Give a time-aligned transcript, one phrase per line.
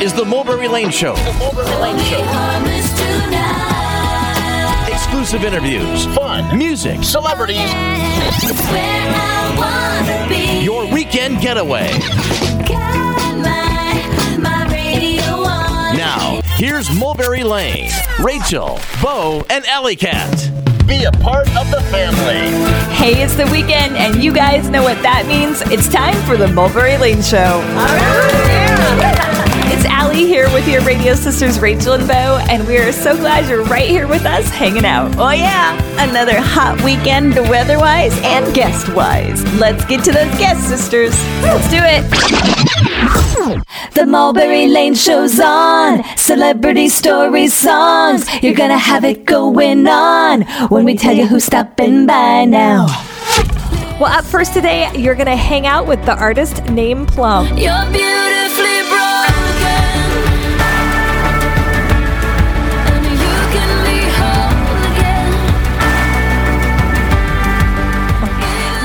[0.00, 1.14] is the Mulberry Lane Show.
[1.14, 2.20] The Mulberry Lane Show.
[4.90, 7.70] Exclusive interviews, fun, music, celebrities.
[10.64, 11.90] Your weekend getaway.
[15.96, 17.90] Now, here's Mulberry Lane,
[18.20, 20.50] Rachel, Bo, and Alley Cat.
[20.86, 22.48] Be a part of the family.
[22.94, 25.60] Hey, it's the weekend, and you guys know what that means.
[25.70, 27.60] It's time for the Mulberry Lane Show.
[29.72, 33.48] It's Allie here with your radio sisters Rachel and Bo, and we are so glad
[33.48, 35.14] you're right here with us hanging out.
[35.16, 35.78] Oh, yeah,
[36.10, 39.44] another hot weekend weather wise and guest wise.
[39.60, 41.12] Let's get to those guest sisters.
[41.40, 42.02] Let's do it.
[43.94, 46.02] The Mulberry Lane Show's on.
[46.16, 48.26] Celebrity stories, songs.
[48.42, 52.86] You're gonna have it going on when we tell you who's stopping by now.
[54.00, 57.46] Well, up first today, you're gonna hang out with the artist named Plumb.
[57.56, 58.59] You're beautifully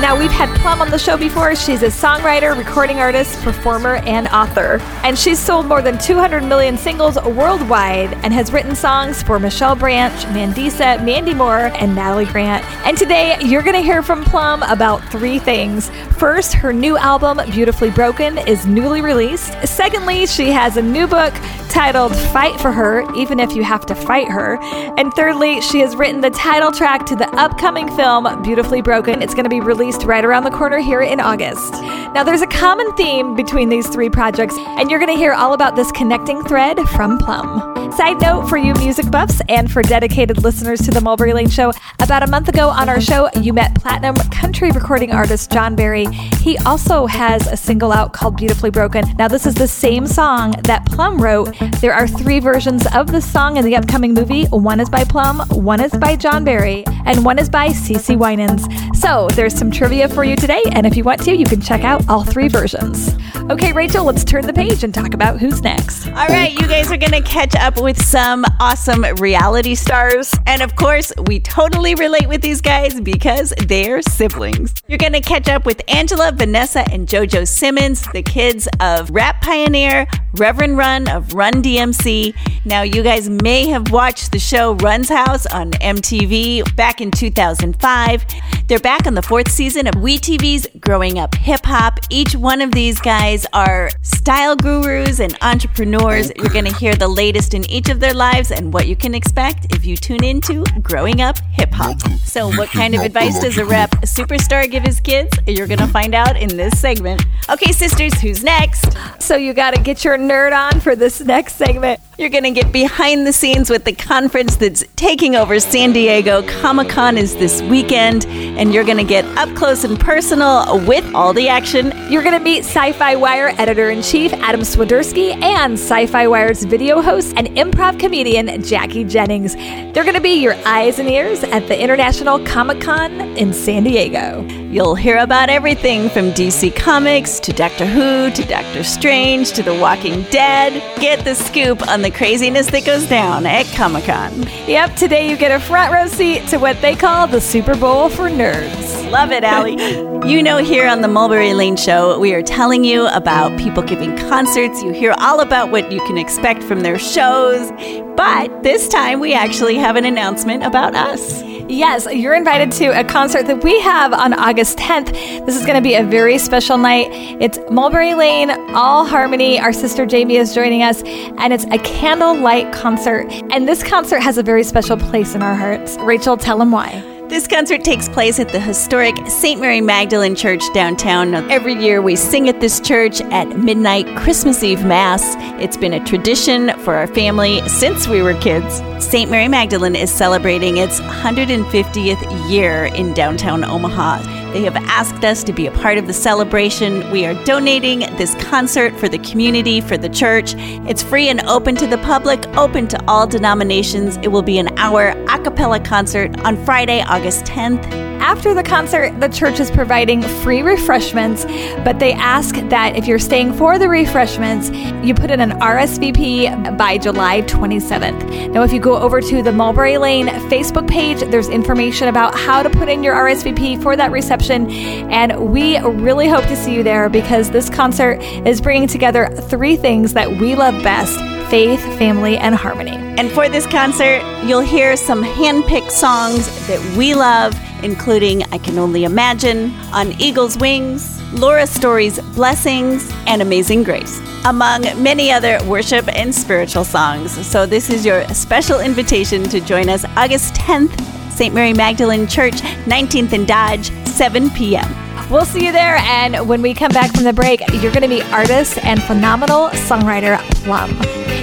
[0.06, 1.56] Now, we've had Plumb on the show before.
[1.56, 4.78] She's a songwriter, recording artist, performer, and author.
[5.02, 9.74] And she's sold more than 200 million singles worldwide and has written songs for Michelle
[9.74, 12.64] Branch, Mandisa, Mandy Moore, and Natalie Grant.
[12.86, 15.90] And today, you're going to hear from Plumb about three things.
[16.18, 19.54] First, her new album, Beautifully Broken, is newly released.
[19.64, 21.34] Secondly, she has a new book
[21.68, 24.56] titled Fight for Her, Even If You Have to Fight Her.
[24.98, 29.20] And thirdly, she has written the title track to the upcoming film, Beautifully Broken.
[29.20, 31.72] It's going to be released right around the corner here in August.
[32.14, 35.52] Now, there's a common theme between these three projects, and you're going to hear all
[35.52, 37.74] about this connecting thread from Plumb.
[37.92, 41.72] Side note for you music buffs and for dedicated listeners to the Mulberry Lane Show,
[42.00, 46.06] about a month ago on our show, you met platinum country recording artist John Barry.
[46.40, 49.04] He also has a single out called Beautifully Broken.
[49.16, 51.54] Now, this is the same song that Plumb wrote.
[51.80, 54.44] There are three versions of the song in the upcoming movie.
[54.46, 58.66] One is by Plumb, one is by John Barry, and one is by Cece Winans.
[59.00, 61.84] So, there's some trivia for you today, and if you want to, you can check
[61.84, 63.14] out all three versions.
[63.48, 66.08] Okay, Rachel, let's turn the page and talk about who's next.
[66.08, 70.34] All right, you guys are going to catch up with some awesome reality stars.
[70.48, 74.74] And of course, we totally relate with these guys because they're siblings.
[74.88, 79.40] You're going to catch up with Angela, Vanessa, and JoJo Simmons, the kids of rap
[79.42, 82.34] pioneer Reverend Run of Run DMC.
[82.64, 88.26] Now, you guys may have watched the show Run's House on MTV back in 2005.
[88.66, 92.00] They're back on the fourth season of WeTV's Growing Up Hip Hop.
[92.10, 96.32] Each one of these guys are style gurus and entrepreneurs.
[96.36, 99.14] You're going to hear the latest in each of their lives and what you can
[99.14, 102.00] expect if you tune into Growing Up Hip Hop.
[102.24, 105.36] So, what kind of advice does a rap superstar give his kids?
[105.46, 107.22] You're going to find out in this segment.
[107.50, 108.96] Okay, sisters, who's next?
[109.18, 112.00] So, you got to get your nerd on for this next segment.
[112.18, 116.40] You're going to get behind the scenes with the conference that's taking over San Diego.
[116.62, 121.04] Comic Con is this weekend, and you're going to get up close and personal with
[121.14, 121.92] all the action.
[122.10, 127.02] You're going to meet SYFY WIRE editor in chief Adam Swiderski and SYFY WIRE's video
[127.02, 129.54] host and improv comedian Jackie Jennings.
[129.54, 133.84] They're going to be your eyes and ears at the International Comic Con in San
[133.84, 134.42] Diego.
[134.70, 139.74] You'll hear about everything from DC Comics to Doctor Who to Doctor Strange to The
[139.74, 140.82] Walking Dead.
[141.00, 144.42] Get the scoop on the craziness that goes down at Comic Con.
[144.66, 148.08] Yep, today you get a front row seat to what they call the Super Bowl
[148.08, 149.10] for nerds.
[149.10, 149.76] Love it, Allie.
[150.30, 154.16] you know, here on the Mulberry Lane Show, we are telling you about people giving
[154.16, 154.82] concerts.
[154.82, 157.70] You hear all about what you can expect from their shows.
[158.16, 161.42] But this time, we actually have an announcement about us.
[161.68, 165.12] Yes, you're invited to a concert that we have on August 10th.
[165.46, 167.08] This is going to be a very special night.
[167.40, 169.58] It's Mulberry Lane, All Harmony.
[169.58, 173.26] Our sister Jamie is joining us, and it's a candlelight concert.
[173.50, 175.96] And this concert has a very special place in our hearts.
[175.98, 177.15] Rachel, tell them why.
[177.28, 179.60] This concert takes place at the historic St.
[179.60, 181.34] Mary Magdalene Church downtown.
[181.50, 185.34] Every year we sing at this church at midnight Christmas Eve Mass.
[185.60, 188.80] It's been a tradition for our family since we were kids.
[189.04, 189.28] St.
[189.28, 194.45] Mary Magdalene is celebrating its 150th year in downtown Omaha.
[194.56, 197.10] They have asked us to be a part of the celebration.
[197.10, 200.54] We are donating this concert for the community, for the church.
[200.88, 204.16] It's free and open to the public, open to all denominations.
[204.22, 207.84] It will be an hour a cappella concert on Friday, August 10th.
[208.18, 211.44] After the concert, the church is providing free refreshments,
[211.84, 214.70] but they ask that if you're staying for the refreshments,
[215.06, 218.50] you put in an RSVP by July 27th.
[218.50, 222.62] Now, if you go over to the Mulberry Lane Facebook page, there's information about how
[222.62, 226.82] to put in your RSVP for that reception And we really hope to see you
[226.82, 231.18] there because this concert is bringing together three things that we love best
[231.50, 232.96] faith, family, and harmony.
[233.18, 237.54] And for this concert, you'll hear some hand-picked songs that we love,
[237.84, 244.82] including I Can Only Imagine, On Eagle's Wings, Laura Story's Blessings, and Amazing Grace, among
[245.00, 247.30] many other worship and spiritual songs.
[247.46, 251.00] So this is your special invitation to join us August 10th,
[251.36, 251.54] St.
[251.54, 252.54] Mary Magdalene Church,
[252.86, 255.30] 19th and Dodge, 7 p.m.
[255.30, 255.96] We'll see you there.
[255.96, 259.68] And when we come back from the break, you're going to meet artist and phenomenal
[259.68, 260.92] songwriter Plumb.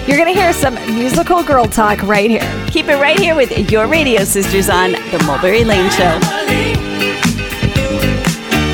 [0.08, 2.42] You're going to hear some musical girl talk right here.
[2.70, 6.20] Keep it right here with your radio sisters on The Mulberry Lane Show.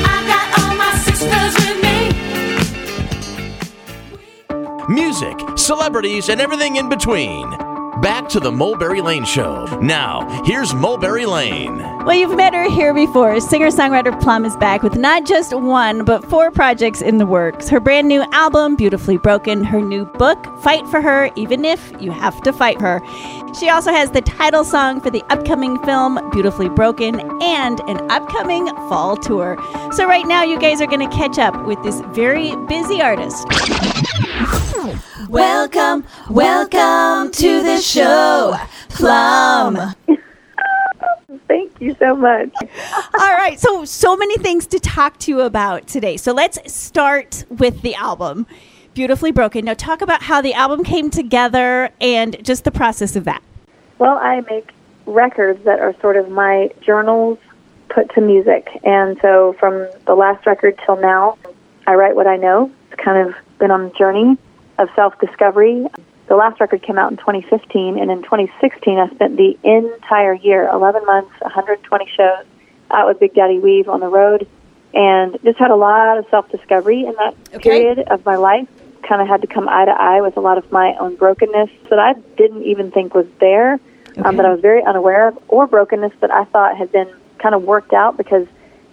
[0.06, 1.82] I got all my sisters with
[4.88, 4.94] me.
[4.94, 7.69] Music, celebrities, and everything in between.
[8.00, 9.66] Back to the Mulberry Lane Show.
[9.82, 11.76] Now, here's Mulberry Lane.
[12.06, 13.38] Well, you've met her here before.
[13.40, 17.68] Singer songwriter Plumb is back with not just one, but four projects in the works.
[17.68, 22.10] Her brand new album, Beautifully Broken, her new book, Fight for Her, Even If You
[22.10, 23.02] Have to Fight Her.
[23.58, 28.68] She also has the title song for the upcoming film, Beautifully Broken, and an upcoming
[28.88, 29.58] fall tour.
[29.92, 33.46] So, right now, you guys are going to catch up with this very busy artist.
[35.28, 38.56] Welcome, welcome to the show,
[38.88, 39.94] Plumb.
[41.48, 42.50] Thank you so much.
[43.18, 46.16] All right, so so many things to talk to you about today.
[46.16, 48.46] So let's start with the album,
[48.94, 49.64] Beautifully Broken.
[49.64, 53.42] Now talk about how the album came together and just the process of that.
[53.98, 54.70] Well, I make
[55.06, 57.38] records that are sort of my journals
[57.88, 58.68] put to music.
[58.84, 61.36] And so from the last record till now,
[61.86, 62.70] I write what I know.
[62.90, 64.38] It's kind of been on a journey
[64.80, 65.86] of self discovery.
[66.26, 70.68] The last record came out in 2015, and in 2016, I spent the entire year
[70.68, 72.46] 11 months, 120 shows
[72.90, 74.46] out with Big Daddy Weave on the road,
[74.94, 77.70] and just had a lot of self discovery in that Okay.
[77.70, 78.68] period of my life.
[79.02, 81.70] Kind of had to come eye to eye with a lot of my own brokenness
[81.88, 83.80] that I didn't even think was there,
[84.24, 87.54] um, that I was very unaware of, or brokenness that I thought had been kind
[87.54, 88.46] of worked out because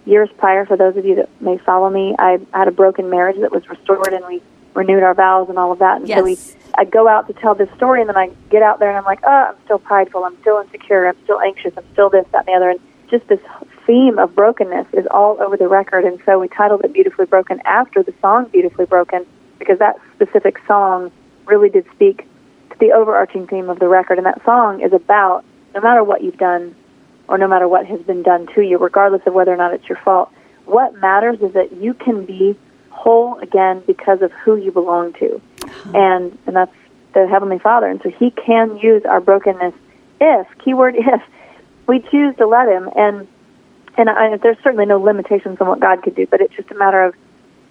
[0.06, 3.38] years prior, for those of you that may follow me, I had a broken marriage
[3.40, 4.42] that was restored and we
[4.74, 6.00] renewed our vows and all of that.
[6.00, 6.38] And so we,
[6.74, 9.04] I go out to tell this story and then I get out there and I'm
[9.04, 12.46] like, oh, I'm still prideful, I'm still insecure, I'm still anxious, I'm still this, that,
[12.46, 12.70] and the other.
[12.70, 12.80] And
[13.10, 13.40] just this
[13.86, 16.04] theme of brokenness is all over the record.
[16.04, 19.26] And so we titled it Beautifully Broken after the song Beautifully Broken
[19.58, 21.10] because that specific song
[21.46, 22.26] really did speak
[22.70, 24.18] to the overarching theme of the record.
[24.18, 25.44] And that song is about
[25.74, 26.76] no matter what you've done
[27.28, 29.88] or no matter what has been done to you, regardless of whether or not it's
[29.88, 30.30] your fault,
[30.64, 32.58] what matters is that you can be
[32.98, 35.40] whole again because of who you belong to.
[35.94, 36.74] And and that's
[37.14, 37.86] the Heavenly Father.
[37.86, 39.74] And so he can use our brokenness
[40.20, 41.22] if, keyword if,
[41.86, 42.90] we choose to let him.
[42.94, 43.26] And
[43.96, 46.74] and I, there's certainly no limitations on what God could do, but it's just a
[46.74, 47.14] matter of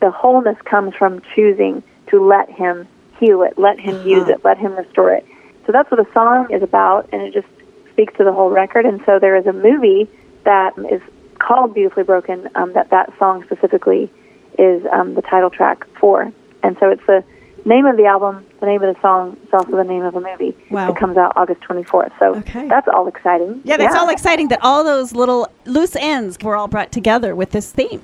[0.01, 2.88] the wholeness comes from choosing to let him
[3.19, 5.25] heal it, let him use it, let him restore it.
[5.65, 7.47] So that's what the song is about, and it just
[7.91, 8.85] speaks to the whole record.
[8.85, 10.09] And so there is a movie
[10.44, 11.01] that is
[11.39, 14.12] called Beautifully Broken um, that that song specifically
[14.57, 16.31] is um, the title track for.
[16.63, 17.24] And so it's the
[17.65, 19.38] name of the album, the name of the song.
[19.44, 20.88] It's also the name of a movie Wow.
[20.92, 22.12] that comes out August 24th.
[22.19, 22.68] So Okay.
[22.68, 23.62] that's all exciting.
[23.63, 27.51] Yeah, that's all exciting that all those little loose ends were all brought together with
[27.51, 28.01] this theme.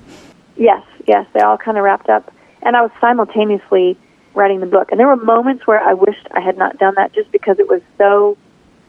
[0.56, 2.30] Yes, yes, they all kind of wrapped up.
[2.62, 3.96] And I was simultaneously
[4.34, 4.90] writing the book.
[4.90, 7.68] And there were moments where I wished I had not done that just because it
[7.68, 8.36] was so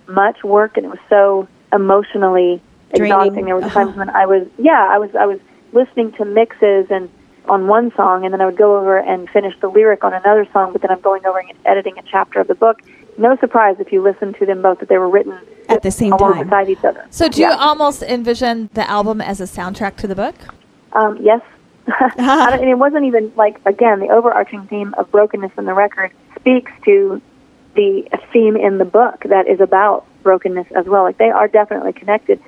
[0.08, 2.62] much work and it was so emotionally
[2.94, 3.12] Draining.
[3.18, 3.46] exhausting.
[3.46, 3.74] There were Uh-huh.
[3.86, 5.40] times when I was yeah, I was I was
[5.74, 7.10] listening to mixes and
[7.50, 10.48] on one song and then I would go over and finish the lyric on another
[10.52, 12.82] song, but then I'm going over and editing a chapter of the book.
[13.18, 15.38] No surprise if you listen to them both that they were written
[15.70, 16.20] At the same time.
[16.34, 17.06] alongside each other.
[17.12, 20.36] So, do you almost envision the album as a soundtrack to the book?
[20.94, 21.42] Um, yes.
[21.88, 25.74] I don't- and it wasn't even like again the overarching theme of brokenness in the
[25.74, 27.22] record speaks to
[27.76, 31.04] the theme in the book that is about brokenness as well.
[31.04, 32.42] Like they are definitely connected.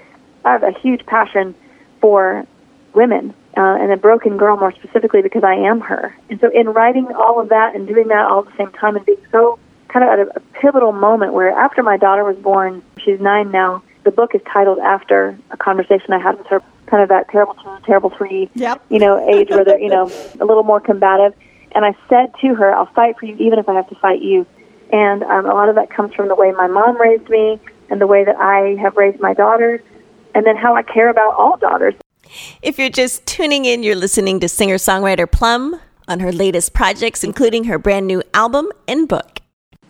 [0.43, 1.53] I have a huge passion
[2.01, 2.45] for
[2.93, 6.15] women uh, and a broken girl more specifically because I am her.
[6.29, 8.95] And so in writing all of that and doing that all at the same time
[8.95, 12.37] and being so kind of at a, a pivotal moment where after my daughter was
[12.37, 13.81] born, she's nine now.
[14.03, 17.55] The book is titled after a conversation I had with her, kind of that terrible
[17.55, 18.85] two, terrible three, Yep.
[18.89, 20.05] you know, age where they're, you know,
[20.39, 21.33] a little more combative.
[21.73, 24.21] And I said to her, I'll fight for you even if I have to fight
[24.21, 24.45] you.
[24.93, 27.59] And um, a lot of that comes from the way my mom raised me
[27.89, 29.81] and the way that I have raised my daughters
[30.35, 31.95] and then how I care about all daughters.
[32.61, 37.23] If you're just tuning in, you're listening to singer songwriter Plumb on her latest projects,
[37.23, 39.39] including her brand new album and book.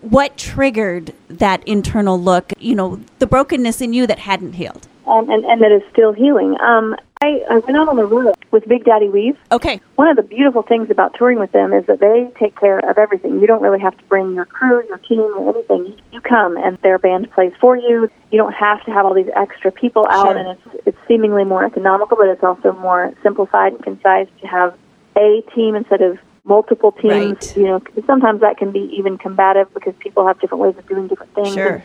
[0.01, 4.87] What triggered that internal look, you know, the brokenness in you that hadn't healed?
[5.07, 6.55] um, and, and that is still healing.
[6.59, 9.37] Um, I, I went out on the road with Big Daddy Weave.
[9.51, 9.81] Okay.
[9.95, 12.97] One of the beautiful things about touring with them is that they take care of
[12.97, 13.39] everything.
[13.39, 15.99] You don't really have to bring your crew, your team, or anything.
[16.11, 18.09] You come and their band plays for you.
[18.31, 20.37] You don't have to have all these extra people out, Sure.
[20.37, 24.77] and it's it's seemingly more economical, but it's also more simplified and concise to have
[25.17, 27.47] a team instead of multiple teams.
[27.47, 27.57] Right.
[27.57, 31.07] You know, sometimes that can be even combative because people have different ways of doing
[31.07, 31.53] different things.
[31.53, 31.83] Sure.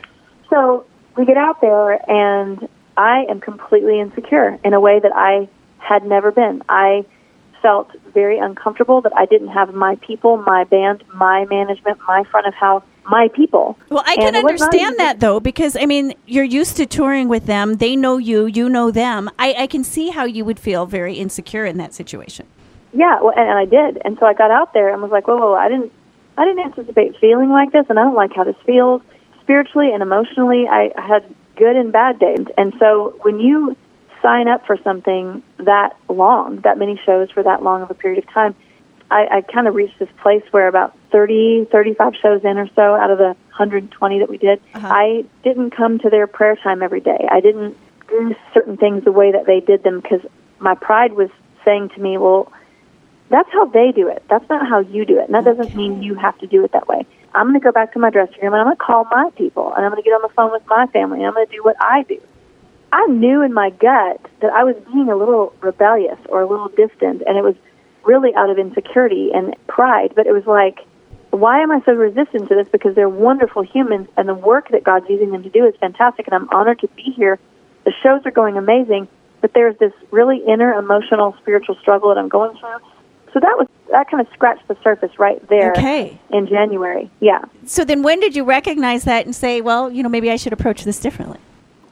[0.51, 0.85] So
[1.17, 6.05] we get out there, and I am completely insecure in a way that I had
[6.05, 6.63] never been.
[6.69, 7.05] I
[7.61, 12.47] felt very uncomfortable that I didn't have my people, my band, my management, my front
[12.47, 13.79] of house, my people.
[13.89, 16.87] Well, I can it was not understand that though, because I mean, you're used to
[16.87, 17.75] touring with them.
[17.75, 19.31] They know you, you know them.
[19.39, 22.47] I, I can see how you would feel very insecure in that situation.
[22.93, 25.27] Yeah, well, and, and I did, and so I got out there and was like,
[25.27, 25.91] whoa, whoa, I didn't,
[26.37, 29.01] I didn't anticipate feeling like this, and I don't like how this feels
[29.41, 30.67] spiritually and emotionally.
[30.69, 33.77] I, I had good and bad days, and so when you
[34.21, 38.19] sign up for something that long, that many shows for that long of a period
[38.19, 38.57] of time,
[39.13, 42.95] I, I kind of reached this place where about 30, 35 shows in or so
[42.97, 44.89] out of the 120 that we did, uh-huh.
[44.91, 47.29] I didn't come to their prayer time every day.
[47.31, 47.77] I didn't
[48.09, 50.21] do certain things the way that they did them because
[50.59, 51.31] my pride was
[51.65, 52.51] saying to me, well,
[53.29, 54.25] that's how they do it.
[54.29, 55.27] That's not how you do it.
[55.27, 57.07] And that doesn't mean you have to do it that way.
[57.35, 59.31] I'm going to go back to my dressing room and I'm going to call my
[59.37, 61.47] people and I'm going to get on the phone with my family and I'm going
[61.47, 62.21] to do what I do.
[62.93, 66.69] I knew in my gut that I was being a little rebellious or a little
[66.69, 67.55] distant and it was
[68.05, 70.81] really out of insecurity and pride, but it was like,
[71.31, 72.69] why am I so resistant to this?
[72.71, 76.27] Because they're wonderful humans and the work that God's using them to do is fantastic
[76.27, 77.39] and I'm honored to be here.
[77.85, 79.09] The shows are going amazing,
[79.41, 82.77] but there's this really inner emotional spiritual struggle that I'm going through.
[83.33, 86.19] So that was that kind of scratched the surface right there Okay.
[86.31, 87.11] in January.
[87.21, 87.43] Yeah.
[87.67, 90.53] So then when did you recognize that and say, well, you know, maybe I should
[90.53, 91.39] approach this differently?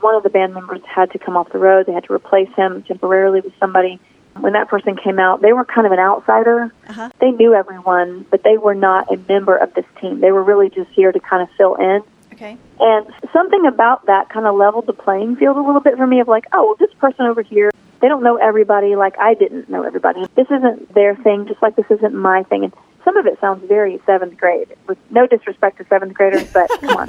[0.01, 1.85] one of the band members had to come off the road.
[1.85, 4.01] They had to replace him temporarily with somebody.
[4.39, 6.73] When that person came out, they were kind of an outsider.
[6.89, 7.11] Uh-huh.
[7.21, 10.21] They knew everyone, but they were not a member of this team.
[10.21, 12.03] They were really just here to kind of fill in.
[12.33, 12.57] Okay.
[12.79, 16.21] And something about that kind of leveled the playing field a little bit for me
[16.21, 19.69] of like, oh, well, this person over here, they don't know everybody like I didn't
[19.69, 20.26] know everybody.
[20.35, 22.64] This isn't their thing, just like this isn't my thing.
[22.64, 22.73] And
[23.04, 26.97] some of it sounds very seventh grade, with no disrespect to seventh graders, but come
[26.97, 27.09] on.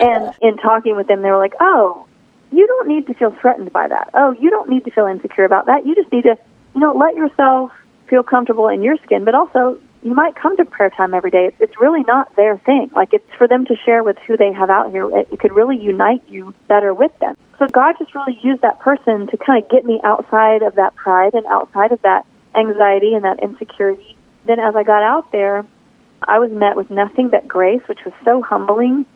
[0.00, 2.06] And in talking with them, they were like, oh,
[2.50, 4.10] you don't need to feel threatened by that.
[4.14, 5.86] Oh, you don't need to feel insecure about that.
[5.86, 6.36] You just need to,
[6.74, 7.72] you know, let yourself
[8.08, 11.50] feel comfortable in your skin, but also you might come to prayer time every day.
[11.60, 12.90] It's, really not their thing.
[12.94, 15.08] Like it's for them to share with who they have out here.
[15.18, 17.36] It, it could really unite you better with them.
[17.58, 20.94] So God just really used that person to kind of get me outside of that
[20.94, 24.16] pride and outside of that anxiety and that insecurity.
[24.44, 25.64] Then as I got out there,
[26.22, 29.06] I was met with nothing but grace, which was so humbling.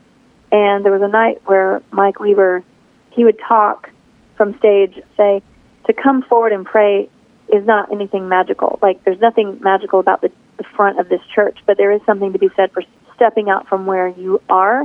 [0.50, 2.64] And there was a night where Mike Weaver,
[3.10, 3.90] he would talk
[4.36, 5.42] from stage, say,
[5.86, 7.08] to come forward and pray
[7.52, 8.78] is not anything magical.
[8.82, 12.32] Like there's nothing magical about the, the front of this church, but there is something
[12.32, 12.82] to be said for
[13.14, 14.84] stepping out from where you are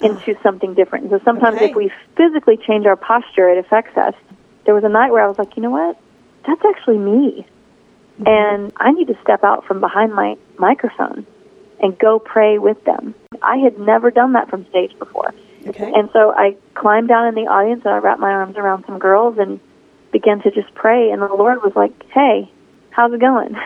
[0.00, 1.10] into something different.
[1.10, 1.70] So sometimes Okay.
[1.70, 4.14] if we physically change our posture, it affects us.
[4.64, 5.98] There was a night where I was like, you know what?
[6.46, 7.46] That's actually me.
[8.20, 8.24] Mm-hmm.
[8.26, 11.26] And I need to step out from behind my microphone
[11.80, 13.14] and go pray with them.
[13.42, 15.32] I had never done that from stage before.
[15.66, 15.92] Okay.
[15.94, 18.98] And so I climbed down in the audience and I wrapped my arms around some
[18.98, 19.60] girls and
[20.12, 21.10] began to just pray.
[21.10, 22.50] And the Lord was like, hey,
[22.98, 23.54] how's it going?
[23.54, 23.60] uh,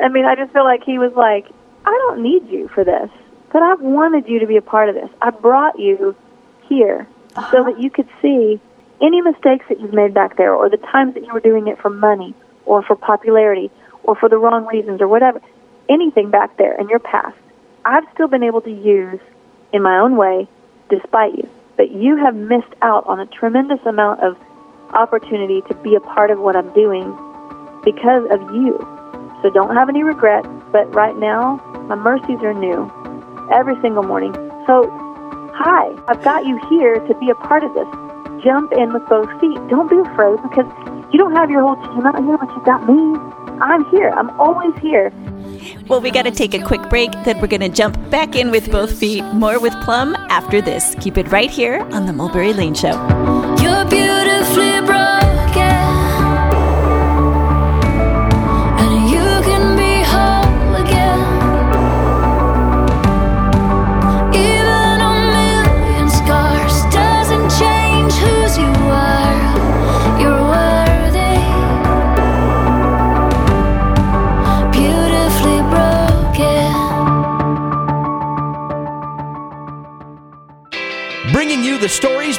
[0.00, 1.46] I mean, I just feel like He was like,
[1.84, 3.10] I don't need you for this,
[3.52, 5.10] but I've wanted you to be a part of this.
[5.20, 6.14] I brought you
[6.68, 7.08] here
[7.50, 8.60] so that you could see
[9.02, 11.76] any mistakes that you've made back there or the times that you were doing it
[11.80, 12.36] for money
[12.66, 13.72] or for popularity
[14.04, 15.42] or for the wrong reasons or whatever,
[15.88, 17.36] anything back there in your past.
[17.84, 19.18] I've still been able to use
[19.72, 20.46] in my own way
[20.88, 21.48] despite you.
[21.76, 24.36] But you have missed out on a tremendous amount of
[24.94, 27.16] opportunity to be a part of what I'm doing
[27.84, 28.78] because of you.
[29.42, 31.56] So don't have any regrets, but right now,
[31.88, 32.90] my mercies are new
[33.52, 34.34] every single morning.
[34.66, 34.88] So,
[35.54, 37.88] hi, I've got you here to be a part of this.
[38.44, 39.58] Jump in with both feet.
[39.68, 40.66] Don't be afraid because
[41.12, 43.18] you don't have your whole team out here, but you've got me.
[43.60, 44.10] I'm here.
[44.10, 45.12] I'm always here.
[45.88, 47.10] Well, we got to take a quick break.
[47.24, 49.24] Then we're going to jump back in with both feet.
[49.34, 50.94] More with Plumb after this.
[51.00, 53.49] Keep it right here on the Mulberry Lane Show.
[53.70, 55.29] You're beautifully broken,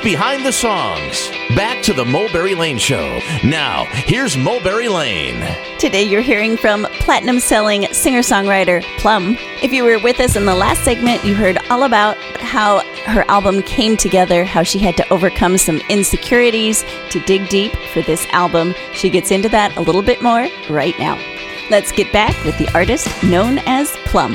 [0.04, 1.30] behind the songs.
[1.56, 3.20] Back to the Mulberry Lane Show.
[3.44, 5.46] Now, here's Mulberry Lane.
[5.78, 9.38] Today you're hearing from platinum selling singer songwriter Plumb.
[9.62, 13.24] If you were with us in the last segment, you heard all about how her
[13.30, 18.26] album came together, how she had to overcome some insecurities to dig deep for this
[18.32, 18.74] album.
[18.94, 21.16] She gets into that a little bit more right now.
[21.70, 24.34] Let's get back with the artist known as Plumb.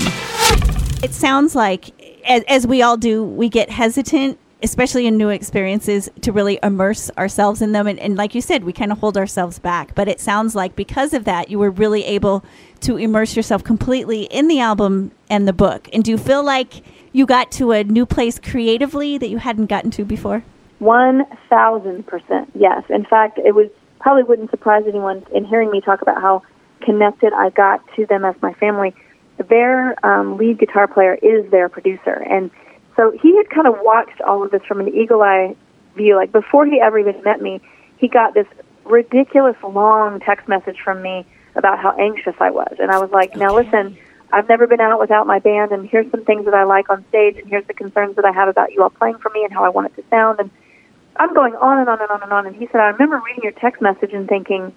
[1.02, 1.90] It sounds like,
[2.26, 7.08] as, as we all do, we get hesitant especially in new experiences to really immerse
[7.16, 7.86] ourselves in them.
[7.86, 9.94] And, and like you said we kind of hold ourselves back.
[9.94, 12.44] But it sounds like because of that you were really able
[12.80, 15.88] to immerse yourself completely in the album and the book.
[15.92, 16.82] And do you feel like
[17.12, 20.42] you got to a new place creatively that you hadn't gotten to before?
[20.80, 22.82] One thousand percent, yes.
[22.90, 23.68] In fact, it was
[24.00, 26.42] probably wouldn't surprise anyone in hearing me talk about how
[26.82, 28.94] connected I got to them as my family.
[29.48, 32.50] Their um, lead guitar player is their producer, and
[32.96, 35.54] so he had kind of watched all of this from an eagle eye
[35.96, 36.16] view.
[36.16, 37.60] Like before he ever even met me,
[37.98, 38.46] he got this
[38.84, 41.24] ridiculous long text message from me
[41.54, 43.96] about how anxious I was, and I was like, "Now listen."
[44.32, 47.04] I've never been out without my band, and here's some things that I like on
[47.08, 49.52] stage, and here's the concerns that I have about you all playing for me and
[49.52, 50.40] how I want it to sound.
[50.40, 50.50] And
[51.18, 52.46] I'm going on and on and on and on.
[52.46, 54.72] And he said, I remember reading your text message and thinking,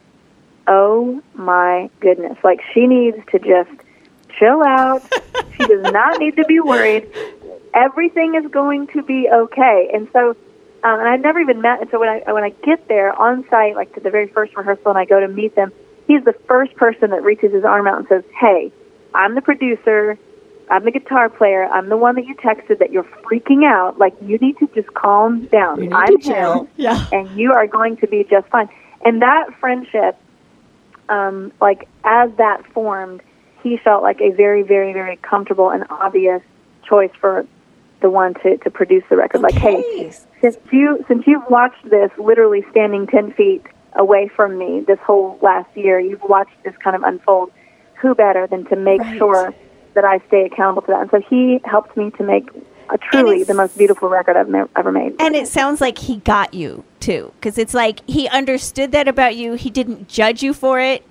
[0.67, 3.71] oh my goodness, like she needs to just
[4.37, 5.01] chill out.
[5.57, 7.09] she does not need to be worried.
[7.73, 9.89] Everything is going to be okay.
[9.93, 10.29] And so,
[10.83, 11.81] um, and I've never even met.
[11.81, 14.55] And so when I when I get there on site, like to the very first
[14.55, 15.71] rehearsal, and I go to meet them,
[16.07, 18.71] he's the first person that reaches his arm out and says, "Hey,
[19.13, 20.17] I'm the producer.
[20.71, 21.65] I'm the guitar player.
[21.65, 23.97] I'm the one that you texted that you're freaking out.
[23.97, 25.91] Like you need to just calm down.
[25.93, 27.05] I'm him, Yeah.
[27.11, 28.69] and you are going to be just fine."
[29.03, 30.17] And that friendship,
[31.07, 33.21] um, like as that formed,
[33.63, 36.41] he felt like a very, very, very comfortable and obvious
[36.87, 37.45] choice for
[38.01, 39.41] the one to, to produce the record.
[39.41, 44.81] Like, hey, since you since you've watched this literally standing ten feet away from me
[44.81, 47.51] this whole last year, you've watched this kind of unfold.
[48.01, 49.17] Who better than to make Right.
[49.17, 49.53] sure
[49.93, 51.01] that I stay accountable to that?
[51.01, 52.47] And so he helped me to make
[52.89, 55.15] a truly the most beautiful record I've me- ever made.
[55.19, 59.35] and it sounds like he got you too because it's like he understood that about
[59.35, 61.03] you he didn't judge you for it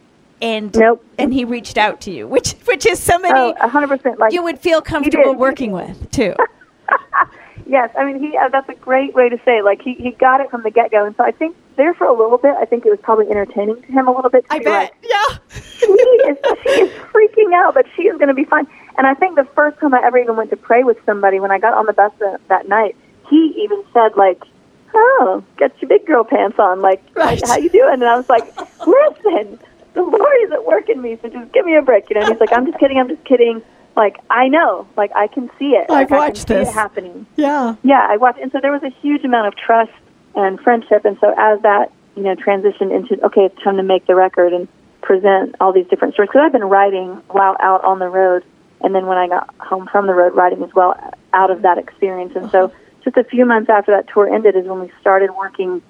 [0.43, 1.05] and Nope.
[1.19, 4.19] and he reached out to you which which is somebody Oh, hundred percent.
[4.19, 6.35] Like you would feel comfortable working with too
[7.69, 8.37] Yes, I mean he.
[8.37, 9.59] Uh, that's a great way to say.
[9.59, 9.65] It.
[9.65, 12.07] Like he, he got it from the get go, and so I think there for
[12.07, 14.49] a little bit, I think it was probably entertaining to him a little bit.
[14.49, 15.39] To i be bet Like, yeah
[15.79, 18.67] she is she is freaking out, but she is going to be fine.
[18.97, 21.51] And I think the first time I ever even went to pray with somebody, when
[21.51, 22.97] I got on the bus that, that night,
[23.29, 24.43] he even said like,
[24.95, 27.41] "Oh, get your big girl pants on." Like, Right.
[27.47, 27.95] how you doing?
[27.95, 28.47] And I was like,
[28.87, 29.59] "Listen,
[29.93, 32.23] the Lord is at work in me, so just give me a break." You know,
[32.23, 32.99] and he's like, "I'm just kidding.
[32.99, 33.63] I'm just kidding."
[33.99, 35.91] Like, I know, like I can see it.
[35.91, 36.69] I've like, I watched this.
[36.69, 37.27] it happening.
[37.35, 37.75] Yeah.
[37.83, 39.91] Yeah, I watched, and so there was a huge amount of trust
[40.37, 44.07] and friendship, and so as that you know transitioned into okay, it's time to make
[44.07, 44.69] the record and
[45.03, 48.45] present all these different stories because I've been writing while out on the road,
[48.83, 50.95] and then when I got home from the road, writing as well
[51.33, 52.75] out of that experience, and so uh-huh.
[53.03, 55.83] just a few months after that tour ended is when we started working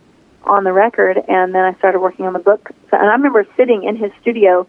[0.45, 2.71] on the record, and then I started working on the book.
[2.91, 4.67] So, and I remember sitting in his studio,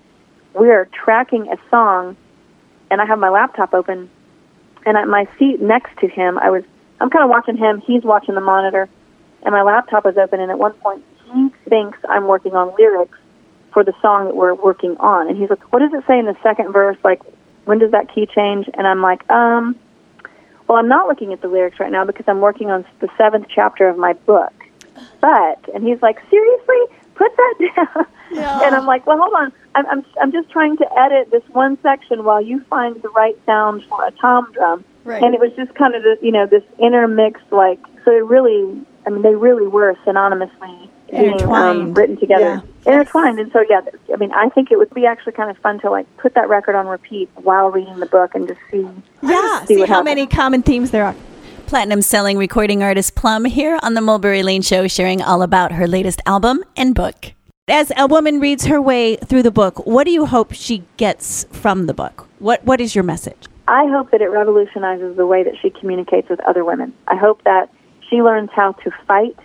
[0.59, 2.17] we are tracking a song,
[2.91, 4.09] and I have my laptop open,
[4.85, 6.63] and at my seat next to him, I was
[7.01, 7.81] I'm kind of watching him.
[7.85, 8.89] He's watching the monitor,
[9.43, 10.39] and my laptop is open.
[10.39, 13.17] And at one point, he thinks I'm working on lyrics
[13.71, 15.29] for the song that we're working on.
[15.29, 16.97] And he's like, "What does it say in the second verse?
[17.03, 17.21] Like,
[17.65, 19.75] when does that key change?" And I'm like, "Um,
[20.67, 23.47] well, I'm not looking at the lyrics right now because I'm working on the seventh
[23.53, 24.53] chapter of my book."
[25.21, 28.05] But and he's like, "Seriously, put that down."
[28.63, 29.51] And I'm like, "Well, hold on.
[29.75, 33.37] I'm I'm I'm just trying to edit this one section while you find the right
[33.45, 35.23] sound for a tom drum." Right.
[35.23, 38.79] And it was just kind of this, you know, this intermixed, like, so it really,
[39.07, 41.97] I mean, they really were synonymously being, um, Intertwined.
[41.97, 42.91] written together, Yeah.
[42.93, 43.39] intertwined.
[43.39, 43.81] And so, yeah,
[44.13, 46.47] I mean, I think it would be actually kind of fun to like put that
[46.49, 48.87] record on repeat while reading the book and just see,
[49.23, 49.61] Yeah.
[49.65, 50.05] see See how happens.
[50.05, 51.15] many common themes there are.
[51.69, 55.87] Platinum selling recording artist plumb here on the mulberry lane show sharing all about her
[55.87, 57.33] latest album and book
[57.67, 61.45] As a woman reads her way through the book, what do you hope she gets
[61.51, 62.27] from the book?
[62.39, 63.45] What What is your message?
[63.67, 66.91] I hope that it revolutionizes the way that she communicates with other women.
[67.07, 67.69] I hope that
[68.09, 69.37] she learns how to fight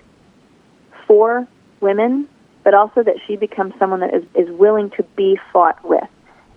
[1.07, 1.47] for
[1.83, 2.27] women,
[2.63, 6.09] but also that she becomes someone that is, is willing to be fought with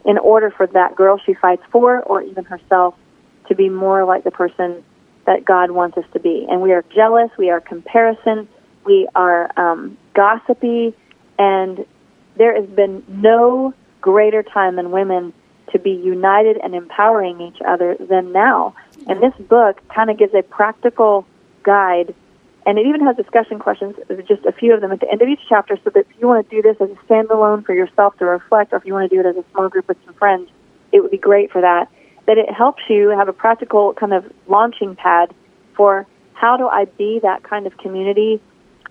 [0.05, 2.95] in order for that girl she fights for or even herself
[3.49, 4.81] to be more like the person
[5.27, 6.47] that God wants us to be.
[6.49, 8.47] And we are jealous, we are comparison,
[8.83, 10.95] we are um, gossipy,
[11.37, 11.85] and
[12.37, 15.33] there has been no greater time than women
[15.73, 18.73] to be united and empowering each other than now.
[19.07, 21.25] And this book kind of gives a practical
[21.63, 22.15] guide
[22.67, 23.95] And it even has discussion questions,
[24.27, 26.27] just a few of them at the end of each chapter, so that if you
[26.27, 29.09] want to do this as a standalone for yourself to reflect, or if you want
[29.09, 30.49] to do it as a small group with some friends,
[30.91, 31.89] it would be great for that.
[32.27, 35.33] That it helps you have a practical kind of launching pad
[35.75, 38.41] for how do I be that kind of community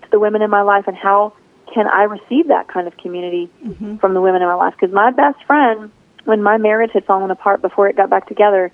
[0.01, 1.33] to the women in my life, and how
[1.73, 3.97] can I receive that kind of community mm-hmm.
[3.97, 4.73] from the women in my life?
[4.79, 5.91] Because my best friend,
[6.25, 8.71] when my marriage had fallen apart before it got back together,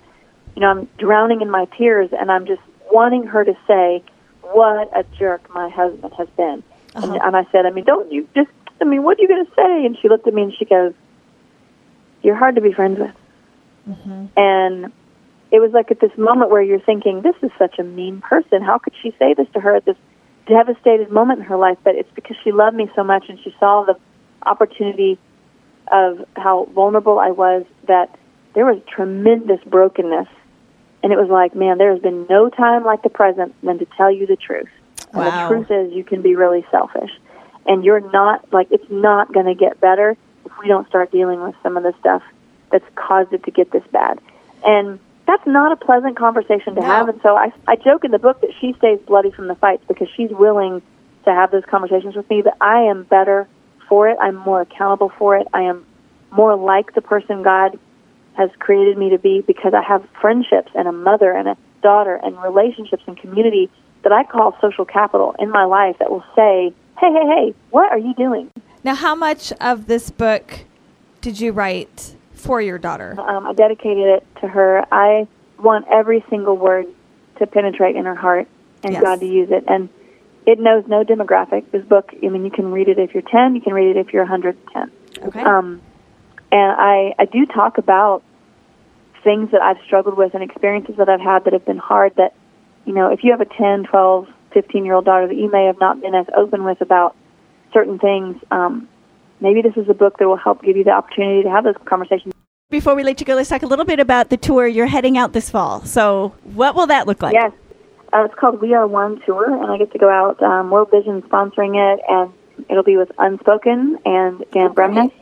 [0.54, 4.02] you know, I'm drowning in my tears, and I'm just wanting her to say,
[4.40, 6.62] "What a jerk my husband has been."
[6.94, 7.18] And, uh-huh.
[7.22, 8.50] and I said, "I mean, don't you just?
[8.80, 10.64] I mean, what are you going to say?" And she looked at me and she
[10.64, 10.94] goes,
[12.22, 13.14] "You're hard to be friends with."
[13.88, 14.26] Mm-hmm.
[14.36, 14.92] And
[15.50, 18.62] it was like at this moment where you're thinking, "This is such a mean person.
[18.62, 19.96] How could she say this to her at this
[20.46, 23.54] devastated moment in her life?" But it's because she loved me so much, and she
[23.60, 23.98] saw the
[24.44, 25.18] opportunity
[25.92, 28.18] of how vulnerable I was that
[28.54, 30.28] there was tremendous brokenness.
[31.02, 33.86] And it was like, man, there has been no time like the present than to
[33.96, 34.70] tell you the truth.
[35.12, 37.10] And the truth is, you can be really selfish.
[37.66, 40.16] And you're not, like, it's not going to get better
[40.46, 42.22] if we don't start dealing with some of the stuff
[42.74, 44.18] that's caused it to get this bad.
[44.66, 47.08] And that's not a pleasant conversation to have.
[47.08, 49.84] And so I, I joke in the book that she stays bloody from the fights
[49.86, 50.82] because she's willing
[51.24, 53.46] to have those conversations with me, but I am better
[53.88, 54.18] for it.
[54.20, 55.46] I'm more accountable for it.
[55.54, 55.86] I am
[56.32, 57.78] more like the person God
[58.34, 62.16] has created me to be because I have friendships and a mother and a daughter
[62.16, 63.70] and relationships and community
[64.02, 67.90] that I call social capital in my life that will say, hey, hey, hey, what
[67.92, 68.50] are you doing?
[68.82, 70.64] Now, how much of this book
[71.20, 73.14] did you write for your daughter?
[73.18, 74.84] Um, I dedicated it to her.
[74.92, 75.26] I
[75.58, 76.86] want every single word
[77.38, 78.46] to penetrate in her heart
[78.82, 79.02] and Yes.
[79.02, 79.64] God to use it.
[79.66, 79.88] And
[80.46, 81.70] it knows no demographic.
[81.70, 83.98] This book, I mean, you can read it if you're 10, you can read it
[83.98, 84.90] if you're 110.
[85.26, 85.40] Okay.
[85.40, 85.80] Um,
[86.52, 88.22] and I, I do talk about
[89.22, 92.34] things that I've struggled with and experiences that I've had that have been hard that,
[92.84, 95.64] you know, if you have a 10, 12, 15 year old daughter that you may
[95.64, 97.16] have not been as open with about
[97.72, 98.86] certain things, um,
[99.40, 101.74] maybe this is a book that will help give you the opportunity to have those
[101.84, 102.34] conversations.
[102.70, 105.18] Before we let you go, let's talk a little bit about the tour you're heading
[105.18, 105.84] out this fall.
[105.84, 107.34] So, what will that look like?
[107.34, 107.52] Yes.
[108.12, 110.42] Uh, it's called We Are One Tour, and I get to go out.
[110.42, 112.32] Um, World Vision sponsoring it, and
[112.70, 115.12] it'll be with Unspoken and Dan Bremnes.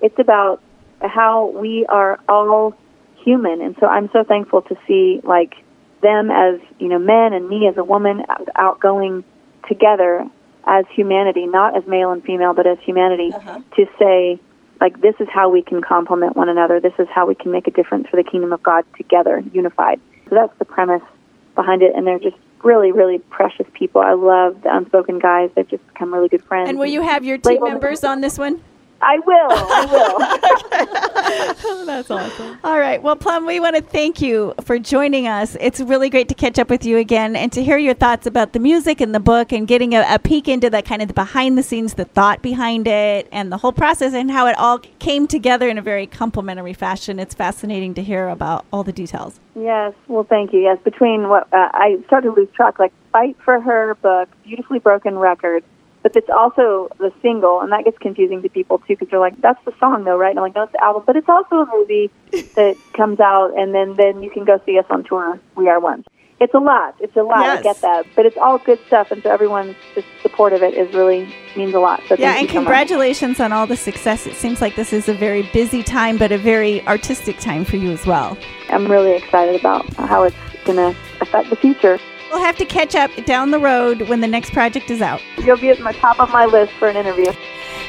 [0.00, 0.62] It's about
[1.00, 2.74] how we are all
[3.24, 5.54] human, and so I'm so thankful to see like
[6.02, 9.24] them as you know men and me as a woman out- outgoing
[9.68, 10.24] together
[10.66, 13.60] as humanity, not as male and female, but as humanity, uh-huh.
[13.76, 14.40] to say
[14.80, 16.80] like this is how we can complement one another.
[16.80, 20.00] This is how we can make a difference for the kingdom of God together, unified.
[20.28, 21.02] So that's the premise
[21.54, 24.00] behind it, and they're just really, really precious people.
[24.00, 25.50] I love the unspoken guys.
[25.54, 26.68] They've just become really good friends.
[26.68, 28.62] And will you have your team members on this one?
[29.02, 29.48] I will.
[29.50, 31.86] I will.
[31.86, 32.58] That's awesome.
[32.64, 33.02] All right.
[33.02, 35.56] Well, Plumb, we want to thank you for joining us.
[35.60, 38.52] It's really great to catch up with you again and to hear your thoughts about
[38.52, 41.14] the music and the book and getting a, a peek into that kind of the
[41.14, 44.78] behind the scenes, the thought behind it, and the whole process and how it all
[44.98, 47.18] came together in a very complimentary fashion.
[47.18, 49.40] It's fascinating to hear about all the details.
[49.54, 49.92] yes.
[50.08, 50.60] Well, thank you.
[50.60, 50.78] Yes.
[50.84, 55.18] Between what uh, I started to lose track, like Fight for Her book, Beautifully Broken
[55.18, 55.64] record,
[56.06, 59.40] but it's also the single, and that gets confusing to people too because they're like,
[59.40, 61.56] "That's the song, though, right?" And I'm like, "No, it's the album," but it's also
[61.56, 62.12] a movie
[62.54, 65.40] that comes out, and then then you can go see us on tour.
[65.56, 66.04] We are one.
[66.38, 66.94] It's a lot.
[67.00, 67.40] It's a lot.
[67.40, 67.58] Yes.
[67.58, 70.74] I get that, but it's all good stuff, and so everyone's just support of it
[70.74, 72.00] is really means a lot.
[72.08, 72.64] So Yeah, and you so much.
[72.66, 74.28] congratulations on all the success.
[74.28, 77.78] It seems like this is a very busy time, but a very artistic time for
[77.78, 78.38] you as well.
[78.68, 81.98] I'm really excited about how it's going to affect the future.
[82.36, 85.22] We'll have to catch up down the road when the next project is out.
[85.38, 87.32] You'll be at the top of my list for an interview.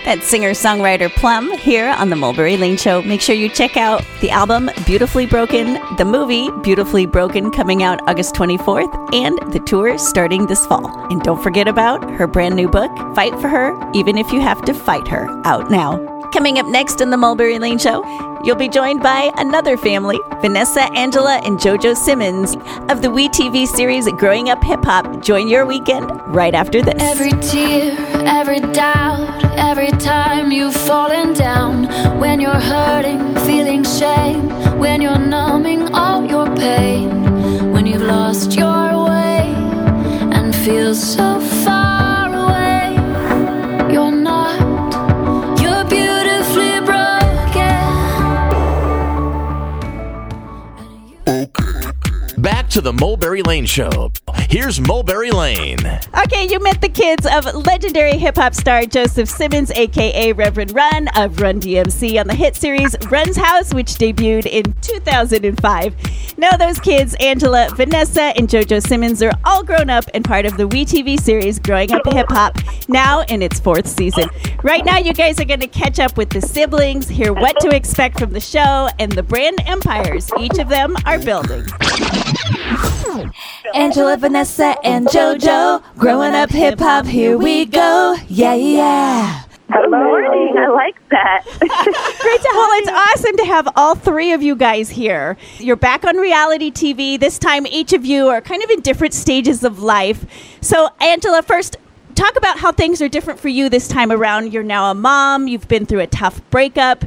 [0.06, 3.02] That's singer songwriter Plumb here on the Mulberry Lane Show.
[3.02, 8.00] Make sure you check out the album Beautifully Broken, the movie Beautifully Broken coming out
[8.08, 10.88] August 24th, and the tour starting this fall.
[11.12, 14.64] And don't forget about her brand new book, Fight for Her, Even If You Have
[14.64, 16.17] to Fight Her, out now.
[16.34, 18.04] Coming up next on the Mulberry Lane Show,
[18.44, 22.56] you'll be joined by another family, Vanessa, Angela, and JoJo Simmons
[22.92, 25.22] of the WeTV series Growing Up Hip Hop.
[25.22, 27.02] Join your weekend right after this.
[27.02, 27.96] Every tear,
[28.28, 31.86] every doubt, every time you've fallen down.
[32.20, 34.50] When you're hurting, feeling shame.
[34.78, 37.72] When you're numbing all your pain.
[37.72, 39.54] When you've lost your way
[40.34, 41.77] and feel so far
[52.38, 54.12] Back to the Mulberry Lane Show
[54.50, 55.80] here's Mulberry Lane.
[56.26, 61.10] Okay, you met the kids of legendary hip hop star Joseph Simmons, aka Reverend Run
[61.16, 66.38] of Run DMC, on the hit series Run's House, which debuted in 2005.
[66.38, 70.56] Now, those kids, Angela, Vanessa, and JoJo Simmons, are all grown up and part of
[70.56, 74.30] the WeTV series Growing Up Hip Hop, now in its fourth season.
[74.64, 77.76] Right now, you guys are going to catch up with the siblings, hear what to
[77.76, 81.66] expect from the show, and the brand empires each of them are building.
[83.74, 88.16] Angela, Vanessa, and JoJo, growing up hip hop, here we go.
[88.28, 89.44] Yeah, yeah.
[89.72, 90.56] Good morning.
[90.58, 91.44] I like that.
[91.60, 95.36] Great to well, it's awesome to have all three of you guys here.
[95.58, 97.20] You're back on reality TV.
[97.20, 100.26] This time, each of you are kind of in different stages of life.
[100.62, 101.76] So, Angela, first,
[102.16, 104.54] talk about how things are different for you this time around.
[104.54, 105.48] You're now a mom.
[105.48, 107.04] You've been through a tough breakup.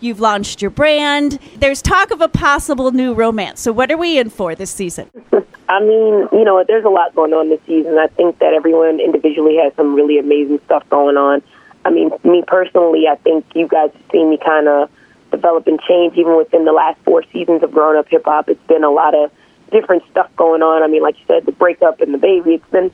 [0.00, 1.38] You've launched your brand.
[1.56, 3.60] There's talk of a possible new romance.
[3.60, 5.10] So, what are we in for this season?
[5.68, 7.98] I mean, you know, there's a lot going on this season.
[7.98, 11.42] I think that everyone individually has some really amazing stuff going on.
[11.84, 14.90] I mean, me personally, I think you guys have seen me kind of
[15.30, 18.48] develop and change even within the last four seasons of Growing Up Hip Hop.
[18.48, 19.30] It's been a lot of
[19.70, 20.82] different stuff going on.
[20.82, 22.90] I mean, like you said, the breakup and the baby, it's been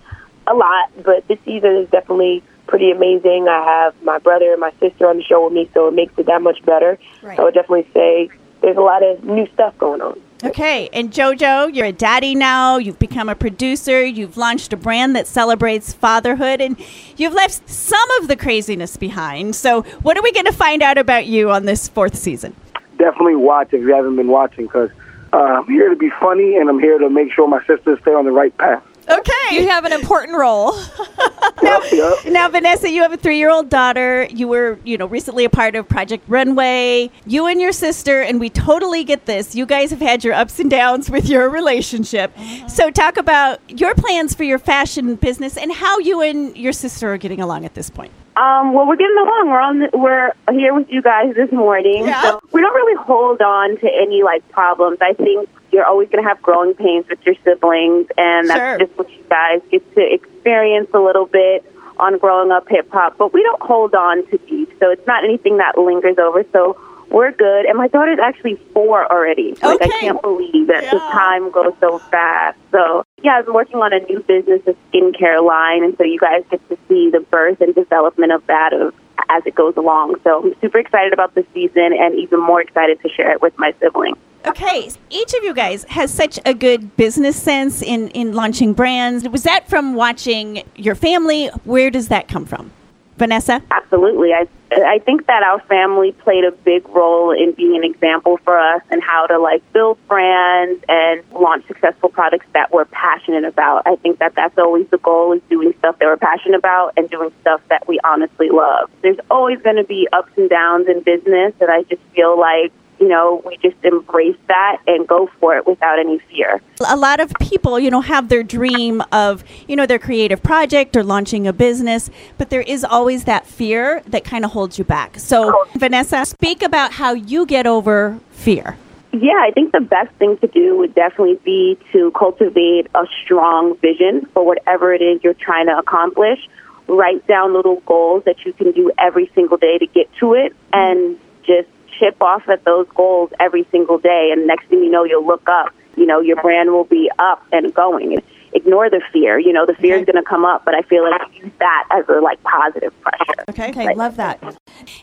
[0.47, 3.49] a lot, but this season is definitely pretty amazing.
[3.49, 6.13] I have my brother and my sister on the show with me, so it makes
[6.19, 6.99] it that much better.
[7.23, 7.39] Right.
[7.39, 10.21] I would definitely say there's a lot of new stuff going on.
[10.43, 12.79] Okay, and JoJo, you're a daddy now.
[12.79, 14.03] You've become a producer.
[14.03, 16.77] You've launched a brand that celebrates fatherhood, and
[17.19, 19.55] you've left some of the craziness behind.
[19.55, 22.57] So, what are we going to find out about you on this fourth season?
[23.01, 24.91] definitely watch if you haven't been watching because
[25.33, 28.13] uh, I'm here to be funny and I'm here to make sure my sisters stay
[28.13, 28.85] on the right path.
[29.09, 29.63] Okay.
[29.63, 30.73] You have an important role.
[31.63, 31.81] now,
[32.27, 34.29] now, Vanessa, you have a three-year-old daughter.
[34.31, 37.11] You were, you know, recently a part of Project Runway.
[37.27, 39.55] You and your sister, and we totally get this.
[39.55, 42.33] You guys have had your ups and downs with your relationship.
[42.69, 47.13] So, talk about your plans for your fashion business and how you and your sister
[47.13, 48.13] are getting along at this point.
[48.37, 49.49] Um, well, we're getting along.
[49.51, 49.79] We're on.
[49.81, 52.07] The, we're here with you guys this morning.
[52.07, 52.23] Yeah.
[52.23, 54.99] So we don't really hold on to any like problems.
[55.01, 58.79] I think you're always going to have growing pains with your siblings, and that's Sure.
[58.87, 61.65] just what you guys get to experience a little bit
[61.99, 63.17] on growing up hip hop.
[63.19, 66.45] But we don't hold on to beef, so it's not anything that lingers over.
[66.53, 66.79] So
[67.11, 67.67] we're good.
[67.67, 69.55] And my daughter's actually four already.
[69.63, 72.57] Like I can't believe that the time goes so fast.
[72.71, 76.19] So yeah, I've been working on a new business, a skincare line, and so you
[76.19, 78.95] guys get to see the birth and development of that of
[79.31, 80.17] as it goes along.
[80.25, 83.59] So I'm super excited about this season, and even more excited to share it with
[83.59, 84.19] my siblings.
[84.47, 89.29] Okay, each of you guys has such a good business sense in, in launching brands.
[89.29, 91.49] Was that from watching your family?
[91.65, 92.73] Where does that come from?
[93.21, 93.63] Vanessa?
[93.71, 94.33] Absolutely.
[94.33, 98.59] I I think that our family played a big role in being an example for
[98.59, 103.83] us and how to like build brands and launch successful products that we're passionate about.
[103.85, 107.11] I think that that's always the goal is doing stuff that we're passionate about and
[107.11, 108.91] doing stuff that we honestly love.
[109.03, 112.73] There's always going to be ups and downs in business and I just feel like
[113.01, 116.61] you know, we just embrace that and go for it without any fear.
[116.87, 120.95] A lot of people, you know, have their dream of, you know, their creative project
[120.97, 124.85] or launching a business, but there is always that fear that kind of holds you
[124.85, 125.19] back.
[125.19, 128.77] So, Vanessa, speak about how you get over fear.
[129.13, 133.77] Yeah, I think the best thing to do would definitely be to cultivate a strong
[133.79, 136.39] vision for whatever it is you're trying to accomplish.
[136.87, 140.55] Write down little goals that you can do every single day to get to it
[140.73, 144.31] and just chip off at those goals every single day.
[144.33, 147.45] And next thing you know, you'll look up, you know, your brand will be up
[147.53, 148.19] and going.
[148.53, 149.39] Ignore the fear.
[149.39, 151.87] You know, the fear is going to come up, but I feel like use that
[151.93, 153.45] as a like positive pressure.
[153.49, 153.71] Okay.
[153.71, 154.43] Okay, love that.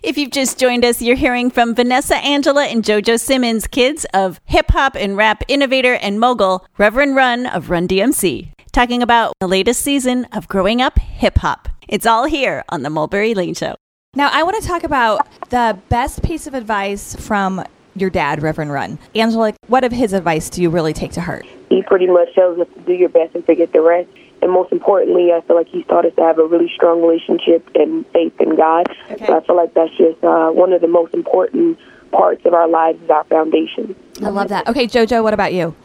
[0.04, 4.42] If you've just joined us, you're hearing from Vanessa Angela and JoJo Simmons, kids of
[4.46, 9.48] hip hop and rap innovator and mogul, Reverend Run of Run DMC, talking about the
[9.48, 11.70] latest season of Growing Up Hip Hop.
[11.88, 13.76] It's all here on the Mulberry Lane Show.
[14.18, 18.72] Now, I want to talk about the best piece of advice from your dad, Reverend
[18.72, 18.98] Run.
[19.14, 21.46] Angela, what of his advice do you really take to heart?
[21.70, 24.10] He pretty much tells us to do your best and forget the rest.
[24.42, 27.70] And most importantly, I feel like he's taught us to have a really strong relationship
[27.76, 28.88] and faith in God.
[29.12, 29.28] Okay.
[29.28, 31.78] So I feel like that's just uh, one of the most important
[32.12, 33.96] parts of our lives is our foundation.
[34.24, 34.68] I love that.
[34.68, 35.76] Okay, JoJo, what about you?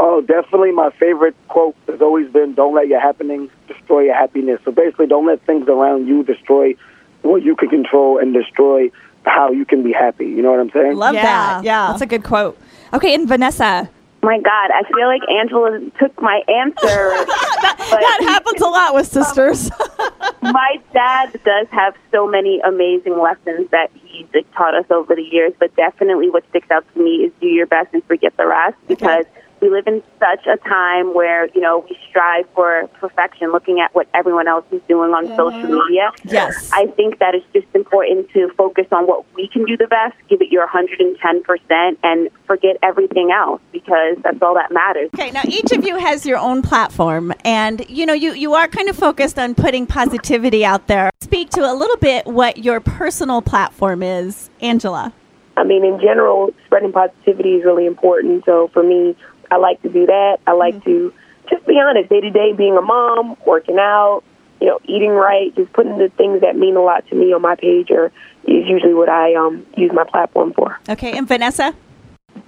[0.00, 4.60] Oh, definitely my favorite quote has always been don't let your happenings destroy your happiness.
[4.64, 6.74] So basically, don't let things around you destroy
[7.22, 8.90] what you can control and destroy
[9.24, 10.26] how you can be happy.
[10.26, 10.96] You know what I'm saying?
[10.96, 11.64] Love that.
[11.64, 11.88] Yeah.
[11.88, 12.58] That's a good quote.
[12.92, 13.90] Okay, and Vanessa.
[14.20, 16.74] My God, I feel like Angela took my answer.
[16.80, 19.70] but That happens a lot with sisters.
[20.42, 24.26] my dad does have so many amazing lessons that he's
[24.56, 27.66] taught us over the years, but definitely what sticks out to me is do your
[27.66, 29.24] best and forget the rest because
[29.60, 33.94] we live in such a time where, you know, we strive for perfection, looking at
[33.94, 35.88] what everyone else is doing on social mm-hmm.
[35.88, 36.10] media.
[36.24, 36.70] Yes.
[36.72, 40.16] I think that it's just important to focus on what we can do the best,
[40.28, 45.10] give it your 110%, and forget everything else because that's all that matters.
[45.14, 48.68] Okay, now each of you has your own platform, and you know you you are
[48.68, 51.10] kind of focused on putting positivity out there.
[51.20, 55.12] Speak to a little bit what your personal platform is, Angela.
[55.58, 58.44] I mean, in general, spreading positivity is really important.
[58.44, 59.16] So for me,
[59.50, 60.38] I like to do that.
[60.46, 61.12] I like to
[61.50, 64.22] just be honest, day to day, being a mom, working out,
[64.60, 67.42] you know, eating right, just putting the things that mean a lot to me on
[67.42, 68.06] my page, or
[68.44, 70.78] is usually what I um, use my platform for.
[70.88, 71.74] Okay, and Vanessa.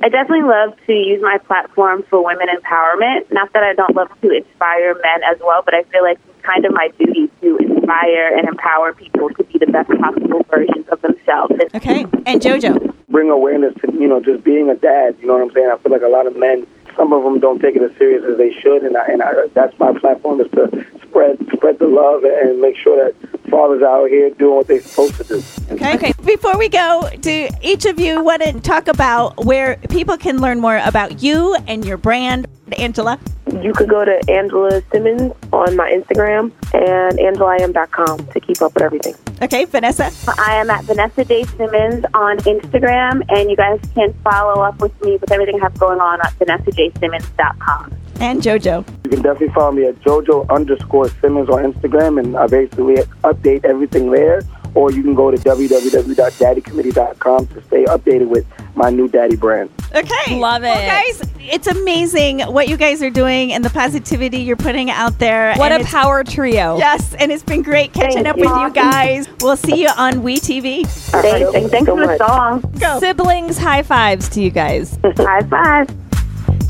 [0.03, 3.31] I definitely love to use my platform for women empowerment.
[3.33, 6.47] Not that I don't love to inspire men as well, but I feel like it's
[6.47, 10.89] kind of my duty to inspire and empower people to be the best possible versions
[10.89, 11.55] of themselves.
[11.75, 12.95] Okay, and JoJo.
[13.09, 15.17] bring awareness to you know just being a dad.
[15.21, 15.71] You know what I'm saying?
[15.71, 16.67] I feel like a lot of men,
[17.01, 19.47] some of them don't take it as serious as they should, and I, and I,
[19.55, 24.11] that's my platform is to spread spread the love and make sure that fathers out
[24.11, 25.43] here doing what they're supposed to do.
[25.71, 25.95] Okay.
[25.95, 26.13] okay.
[26.23, 30.61] Before we go, do each of you want to talk about where people can learn
[30.61, 33.19] more about you and your brand, Angela?
[33.63, 38.83] You could go to Angela Simmons on my Instagram and angelaim.com to keep up with
[38.83, 39.15] everything.
[39.43, 40.11] Okay, Vanessa.
[40.39, 41.45] I am at Vanessa J.
[41.45, 45.79] Simmons on Instagram, and you guys can follow up with me with everything I have
[45.79, 47.95] going on at vanessajsimmons.com.
[48.21, 48.87] And JoJo.
[49.05, 53.65] You can definitely follow me at Jojo underscore Simmons on Instagram, and I basically update
[53.65, 54.43] everything there.
[54.75, 59.71] Or you can go to www.daddycommittee.com to stay updated with my new daddy brand.
[59.95, 60.39] Okay.
[60.39, 60.87] Love Well, it.
[60.87, 65.55] guys, it's amazing what you guys are doing and the positivity you're putting out there.
[65.57, 66.79] What and a power trio.
[66.79, 68.49] Yes, and it's been great catching Thank up you.
[68.49, 69.29] with you guys.
[69.41, 70.87] We'll see you on WEtv.
[70.87, 72.19] Thanks, and thanks so for the much.
[72.19, 72.61] song.
[72.79, 73.01] Go.
[73.01, 74.97] Siblings high fives to you guys.
[75.17, 75.89] High five.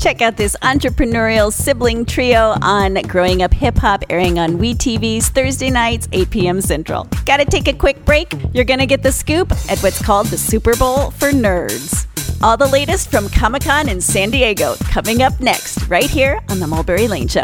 [0.01, 5.69] Check out this entrepreneurial sibling trio on Growing Up Hip Hop, airing on WEtv's Thursday
[5.69, 6.59] nights, 8 p.m.
[6.59, 7.07] Central.
[7.23, 8.33] Gotta take a quick break.
[8.51, 12.07] You're gonna get the scoop at what's called the Super Bowl for Nerds.
[12.41, 16.59] All the latest from Comic Con in San Diego coming up next, right here on
[16.59, 17.43] The Mulberry Lane Show.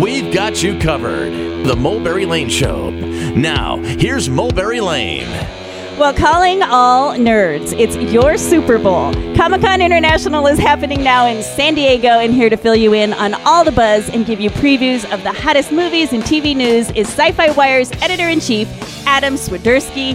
[0.00, 1.32] We've got you covered.
[1.66, 2.88] The Mulberry Lane Show.
[2.88, 5.61] Now, here's Mulberry Lane.
[5.98, 9.12] Well, calling all nerds, it's your Super Bowl.
[9.36, 13.12] Comic Con International is happening now in San Diego, and here to fill you in
[13.12, 16.90] on all the buzz and give you previews of the hottest movies and TV news
[16.92, 18.68] is SYFY WIRE's editor in chief,
[19.06, 20.14] Adam Swiderski,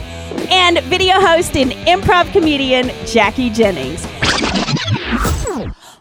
[0.51, 4.05] and video host and improv comedian, Jackie Jennings.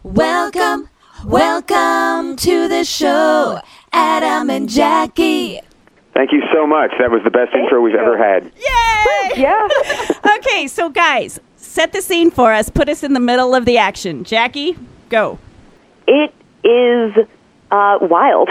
[0.03, 0.89] Welcome,
[1.27, 3.61] welcome to the show,
[3.93, 5.61] Adam and Jackie.
[6.17, 6.93] Thank you so much.
[6.99, 8.45] That was the best intro we've ever had.
[8.45, 9.33] Yay!
[9.37, 9.69] Yeah.
[10.39, 12.71] okay, so guys, set the scene for us.
[12.71, 14.25] Put us in the middle of the action.
[14.25, 14.79] Jackie,
[15.11, 15.39] go.
[16.07, 16.33] It
[16.65, 17.27] is
[17.71, 18.49] uh, wild.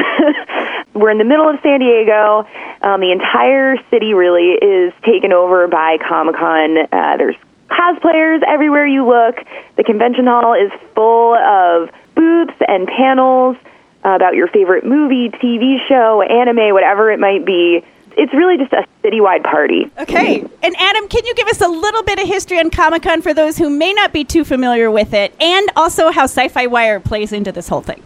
[0.94, 2.48] We're in the middle of San Diego.
[2.84, 6.78] Um, the entire city really is taken over by Comic Con.
[6.78, 7.36] Uh, there's
[7.68, 9.44] cosplayers everywhere you look.
[9.76, 13.58] The convention hall is full of booths and panels
[14.14, 17.84] about your favorite movie, TV show, anime, whatever it might be.
[18.18, 19.92] It's really just a citywide party.
[20.00, 20.40] Okay.
[20.40, 23.34] And Adam, can you give us a little bit of history on Comic Con for
[23.34, 27.34] those who may not be too familiar with it, and also how SYFY WIRE plays
[27.34, 28.02] into this whole thing?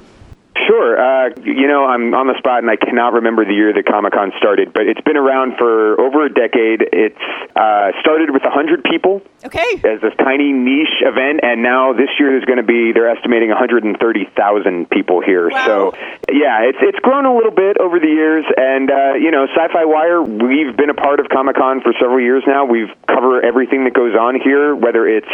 [0.68, 1.00] Sure.
[1.00, 4.14] Uh, you know, I'm on the spot and I cannot remember the year that Comic
[4.14, 6.86] Con started, but it's been around for over a decade.
[6.92, 7.18] It's
[7.56, 9.80] uh, started with 100 people Okay.
[9.88, 13.50] as this tiny niche event, and now this year there's going to be, they're estimating
[13.50, 15.50] 130,000 people here.
[15.50, 15.66] Wow.
[15.66, 15.76] So,
[16.32, 19.88] yeah, it's, it's grown a little bit over the years, and, uh, you know, SYFY
[19.88, 22.66] WIRE, we've been a part of Comic Con for several years now.
[22.66, 25.32] We've covered everything that goes on here, whether it's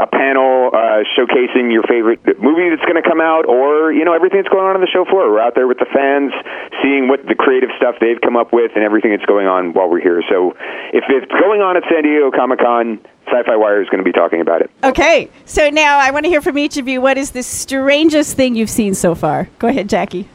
[0.00, 4.12] a panel uh, showcasing your favorite movie that's going to come out, or you know
[4.12, 5.30] everything that's going on on the show floor.
[5.30, 6.34] We're out there with the fans,
[6.82, 9.88] seeing what the creative stuff they've come up with, and everything that's going on while
[9.88, 10.22] we're here.
[10.26, 10.58] So,
[10.90, 14.12] if it's going on at San Diego Comic Con, SYFY WIRE is going to be
[14.12, 14.70] talking about it.
[14.82, 15.30] Okay.
[15.44, 17.00] So now I want to hear from each of you.
[17.00, 19.48] What is the strangest thing you've seen so far?
[19.58, 20.28] Go ahead, Jackie.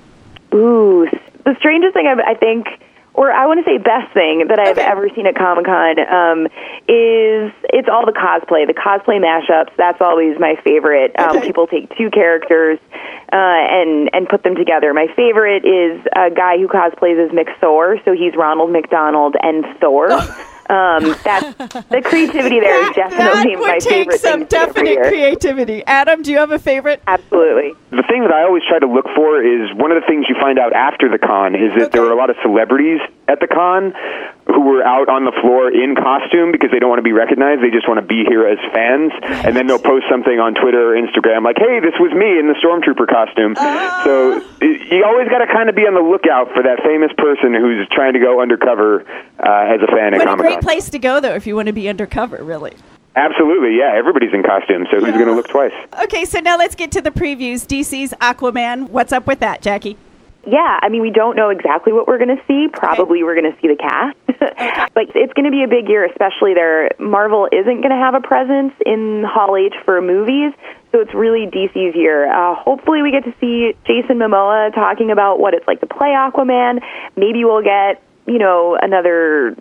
[0.53, 1.07] Ooh,
[1.45, 2.67] the strangest thing I've, I think,
[3.13, 6.45] or I want to say best thing that I've ever seen at Comic Con um,
[6.87, 9.75] is it's all the cosplay, the cosplay mashups.
[9.77, 11.17] That's always my favorite.
[11.19, 11.47] Um, Okay.
[11.47, 12.79] People take two characters
[13.31, 14.93] uh, and and put them together.
[14.93, 20.09] My favorite is a guy who cosplays as McThor, so he's Ronald McDonald and Thor.
[20.69, 24.55] Um, that's the creativity there is definitely that would my take favorite some thing to
[24.55, 25.83] definite creativity.
[25.87, 27.01] Adam, do you have a favorite?
[27.07, 27.73] Absolutely.
[27.89, 30.35] The thing that I always try to look for is one of the things you
[30.39, 33.47] find out after the con is that there are a lot of celebrities at the
[33.47, 33.93] con.
[34.49, 37.61] Who were out on the floor in costume because they don't want to be recognized.
[37.61, 39.13] They just want to be here as fans,
[39.45, 42.47] and then they'll post something on Twitter or Instagram like, "Hey, this was me in
[42.49, 43.55] the stormtrooper costume."
[44.03, 47.11] So it, you always got to kind of be on the lookout for that famous
[47.17, 49.01] person who's trying to go undercover
[49.39, 50.63] uh, as a fan at What a Comic great Con.
[50.63, 52.73] place to go, though, if you want to be undercover, really.
[53.15, 53.93] Absolutely, yeah.
[53.97, 55.73] Everybody's in costume, so who's going to look twice?
[56.03, 57.65] Okay, so now let's get to the previews.
[57.65, 58.89] DC's Aquaman.
[58.89, 59.97] What's up with that, Jackie?
[60.47, 62.67] Yeah, I mean, we don't know exactly what we're going to see.
[62.71, 64.17] Probably we're going to see the cast.
[64.93, 66.89] but it's going to be a big year, especially there.
[66.97, 70.53] Marvel isn't going to have a presence in Hall H for movies,
[70.91, 72.31] so it's really DC's year.
[72.31, 76.15] Uh, hopefully, we get to see Jason Momoa talking about what it's like to play
[76.15, 76.81] Aquaman.
[77.17, 79.55] Maybe we'll get, you know, another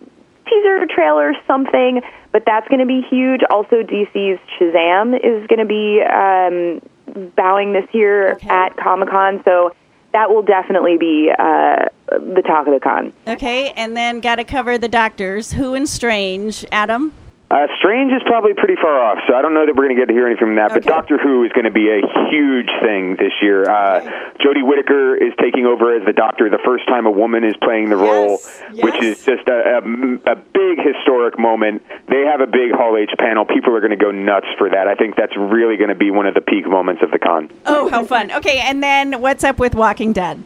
[0.48, 2.02] teaser trailer, or something.
[2.30, 3.40] But that's going to be huge.
[3.50, 9.74] Also, DC's Shazam is going to be um, bowing this year at Comic Con, so
[10.18, 13.12] that will definitely be uh, the talk of the con.
[13.28, 15.52] Okay, and then got to cover the doctors.
[15.52, 16.64] Who and Strange.
[16.72, 17.12] Adam?
[17.50, 20.00] Uh, Strange is probably pretty far off, so I don't know that we're going to
[20.02, 20.68] get to hear anything from that.
[20.68, 23.64] But Doctor Who is going to be a huge thing this year.
[23.64, 24.04] Uh,
[24.36, 27.88] Jodie Whittaker is taking over as the Doctor, the first time a woman is playing
[27.88, 28.36] the role,
[28.72, 31.80] Yes, which is just a, a, a big historic moment.
[32.08, 33.46] They have a big Hall H panel.
[33.46, 34.86] People are going to go nuts for that.
[34.86, 37.48] I think that's really going to be one of the peak moments of the con.
[37.64, 38.30] Oh, how fun.
[38.30, 40.44] Okay, and then what's up with Walking Dead?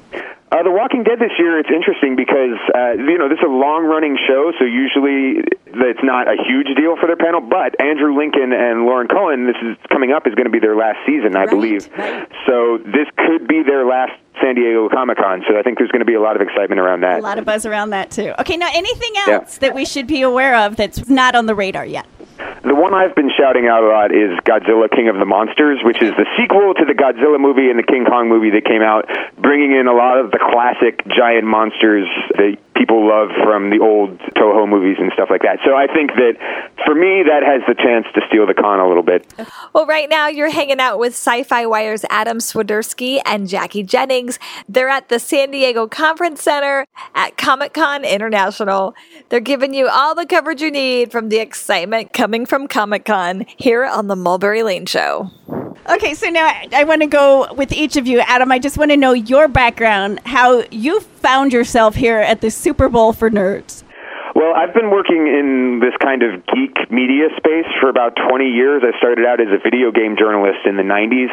[0.52, 3.48] Uh, the Walking Dead this year, it's interesting because uh, you know this is a
[3.48, 7.40] long-running show, so usually it's not a huge deal for their panel.
[7.40, 10.76] But Andrew Lincoln and Lauren Cohan, this is coming up, is going to be their
[10.76, 11.88] last season, I Right, believe.
[11.96, 12.28] right.
[12.46, 14.12] So this could be their last
[14.44, 15.42] San Diego Comic Con.
[15.48, 17.20] So I think there's going to be a lot of excitement around that.
[17.20, 18.34] A lot of buzz around that, too.
[18.38, 19.40] Okay, now anything Yeah.
[19.40, 22.04] else that we should be aware of that's not on the radar yet?
[22.62, 26.00] The one I've been shouting out a lot is Godzilla King of the Monsters, which
[26.00, 29.10] is the sequel to the Godzilla movie and the King Kong movie that came out,
[29.38, 34.18] bringing in a lot of the classic giant monsters that people love from the old
[34.34, 35.60] Toho movies and stuff like that.
[35.64, 36.34] So I think that
[36.84, 39.32] for me, that has the chance to steal the con a little bit.
[39.72, 44.40] Well, right now you're hanging out with SYFY WIRE's Adam Swiderski and Jackie Jennings.
[44.68, 48.96] They're at the San Diego Conference Center at Comic Con International.
[49.28, 53.46] They're giving you all the coverage you need from the excitement coming from Comic Con
[53.58, 55.30] here on the Mulberry Lane Show.
[55.90, 58.20] Okay, so now I, I want to go with each of you.
[58.20, 62.50] Adam, I just want to know your background, how you found yourself here at the
[62.50, 63.82] Super Bowl for Nerds.
[64.34, 68.82] Well, I've been working in this kind of geek media space for about 20 years.
[68.82, 71.30] I started out as a video game journalist in the 90s.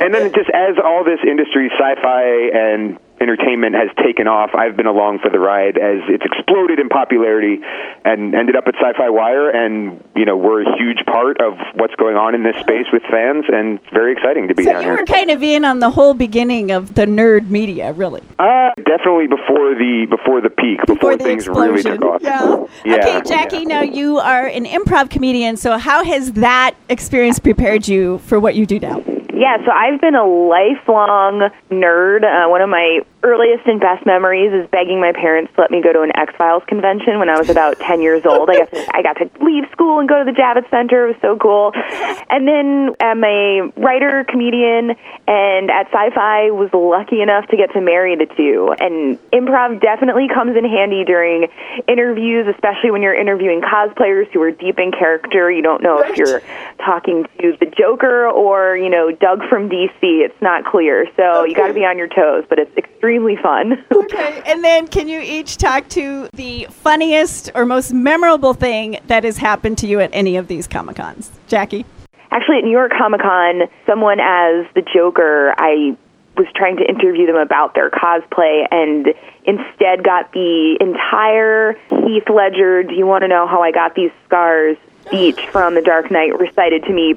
[0.00, 4.86] And then just as all this industry, sci-fi and entertainment has taken off, I've been
[4.90, 7.60] along for the ride as it's exploded in popularity
[8.04, 11.94] and ended up at SYFY WIRE and, you know, we're a huge part of what's
[11.94, 14.88] going on in this space with fans and very exciting to be So down you
[14.88, 14.96] here.
[14.98, 18.22] were kind of in on the whole beginning of the nerd media, really.
[18.38, 22.20] Uh, definitely before the before the peak, before, Before the things really took off.
[22.22, 22.64] Yeah.
[22.84, 23.64] Yeah, Okay, Jackie, yeah.
[23.64, 28.54] now you are an improv comedian, so how has that experience prepared you for what
[28.56, 29.02] you do now?
[29.34, 32.22] Yeah, so I've been a lifelong nerd.
[32.24, 35.80] Uh, one of my earliest and best memories is begging my parents to let me
[35.80, 38.50] go to an X Files convention when I was about 10 years old.
[38.50, 41.06] I got, to, I got to leave school and go to the Javits Center.
[41.06, 41.70] It was so cool.
[42.30, 44.90] And then uh, I'm a writer, comedian,
[45.28, 48.74] and at SYFY was lucky enough to get to marry the two.
[48.80, 51.46] And improv definitely comes in handy during
[51.86, 55.50] interviews, especially when you're interviewing cosplayers who are deep in character.
[55.50, 56.42] You don't know if you're
[56.82, 60.00] talking to the Joker or, you know, Doug from DC.
[60.02, 61.06] It's not clear.
[61.16, 63.11] So you got to be on your toes, but it's extremely
[63.42, 63.84] fun.
[64.02, 69.24] Okay, and then can you each talk to the funniest or most memorable thing that
[69.24, 71.30] has happened to you at any of these Comic Cons?
[71.46, 71.86] Jackie?
[72.30, 75.96] Actually, at New York Comic Con, someone as the Joker, I
[76.36, 79.06] was trying to interview them about their cosplay and
[79.44, 81.74] instead got the entire
[82.06, 84.76] Heath Ledger, Do you want to know how I got these scars?
[85.06, 87.14] speech from The Dark Knight recited to me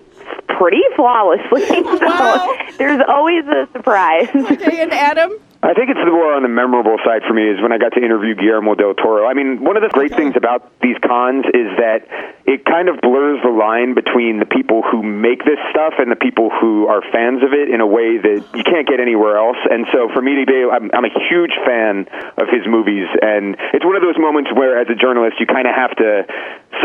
[0.47, 1.65] pretty flawlessly.
[1.67, 4.27] so there's always a surprise.
[4.33, 5.31] Okay, and Adam?
[5.65, 7.93] I think it's the more on the memorable side for me is when I got
[7.97, 9.25] to interview Guillermo del Toro.
[9.25, 12.05] I mean, one of the great things about these cons is that
[12.45, 16.15] it kind of blurs the line between the people who make this stuff and the
[16.15, 19.57] people who are fans of it in a way that you can't get anywhere else.
[19.65, 22.05] And so for me to be, I'm, I'm a huge fan
[22.37, 25.65] of his movies, and it's one of those moments where, as a journalist, you kind
[25.65, 26.29] of have to